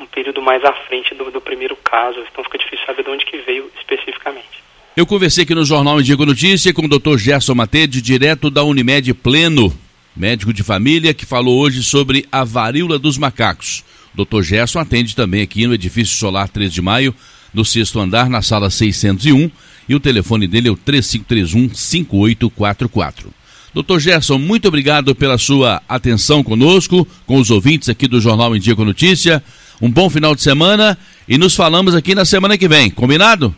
um 0.00 0.06
período 0.06 0.42
mais 0.42 0.64
à 0.64 0.72
frente 0.72 1.14
do, 1.14 1.30
do 1.30 1.40
primeiro 1.40 1.76
caso. 1.76 2.18
Então, 2.30 2.42
fica 2.44 2.58
difícil 2.58 2.84
saber 2.86 3.04
de 3.04 3.10
onde 3.10 3.24
que 3.24 3.38
veio 3.38 3.70
especificamente. 3.78 4.62
Eu 4.96 5.06
conversei 5.06 5.44
aqui 5.44 5.54
no 5.54 5.64
Jornal 5.64 6.00
Indigo 6.00 6.26
Notícia 6.26 6.74
com 6.74 6.84
o 6.84 6.88
Dr. 6.88 7.16
Gerson 7.18 7.54
Matede, 7.54 8.02
direto 8.02 8.50
da 8.50 8.64
Unimed 8.64 9.14
Pleno, 9.14 9.72
médico 10.16 10.52
de 10.52 10.64
família, 10.64 11.14
que 11.14 11.24
falou 11.24 11.60
hoje 11.60 11.84
sobre 11.84 12.26
a 12.32 12.42
varíola 12.42 12.98
dos 12.98 13.16
macacos. 13.16 13.84
O 14.12 14.24
Dr. 14.24 14.42
Gerson 14.42 14.80
atende 14.80 15.14
também 15.14 15.42
aqui 15.42 15.64
no 15.66 15.74
edifício 15.74 16.18
solar 16.18 16.48
3 16.48 16.72
de 16.72 16.82
maio, 16.82 17.14
no 17.54 17.64
sexto 17.64 18.00
andar, 18.00 18.28
na 18.28 18.42
sala 18.42 18.70
601, 18.70 19.48
e 19.88 19.94
o 19.94 20.00
telefone 20.00 20.48
dele 20.48 20.68
é 20.68 20.72
o 20.72 20.76
3531-5844. 20.76 23.26
Doutor 23.72 24.00
Gerson, 24.00 24.38
muito 24.38 24.66
obrigado 24.66 25.14
pela 25.14 25.38
sua 25.38 25.80
atenção 25.88 26.42
conosco, 26.42 27.06
com 27.26 27.36
os 27.36 27.48
ouvintes 27.50 27.88
aqui 27.88 28.08
do 28.08 28.20
Jornal 28.20 28.50
com 28.74 28.84
Notícia. 28.84 29.40
Um 29.80 29.90
bom 29.90 30.10
final 30.10 30.34
de 30.34 30.42
semana 30.42 30.98
e 31.28 31.38
nos 31.38 31.54
falamos 31.54 31.94
aqui 31.94 32.12
na 32.12 32.24
semana 32.24 32.58
que 32.58 32.66
vem, 32.66 32.90
combinado? 32.90 33.54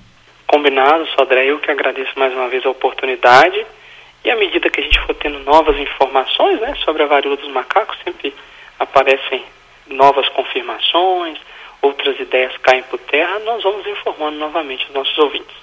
Combinado, 0.46 1.06
Sodré. 1.16 1.46
Eu 1.46 1.59
que 1.59 1.70
agradeço 1.70 2.11
mais 2.18 2.33
uma 2.35 2.48
vez 2.48 2.64
a 2.66 2.70
oportunidade. 2.70 3.64
E 4.22 4.30
à 4.30 4.37
medida 4.37 4.68
que 4.68 4.80
a 4.80 4.83
gente 4.83 5.00
for 5.06 5.14
tendo 5.14 5.38
novas 5.40 5.78
informações 5.78 6.61
né, 6.61 6.74
sobre 6.85 7.02
a 7.02 7.06
varíola 7.06 7.38
dos 7.38 7.50
macacos, 7.52 7.96
sempre 8.04 8.35
aparecem 8.78 9.42
novas 9.88 10.28
confirmações, 10.28 11.38
outras 11.80 12.20
ideias 12.20 12.54
caem 12.59 12.83
por 12.83 12.98
terra, 12.98 13.38
nós 13.40 13.62
vamos 13.62 13.87
informando 13.87 14.37
novamente 14.37 14.85
os 14.88 14.94
nossos 14.94 15.16
ouvintes. 15.16 15.61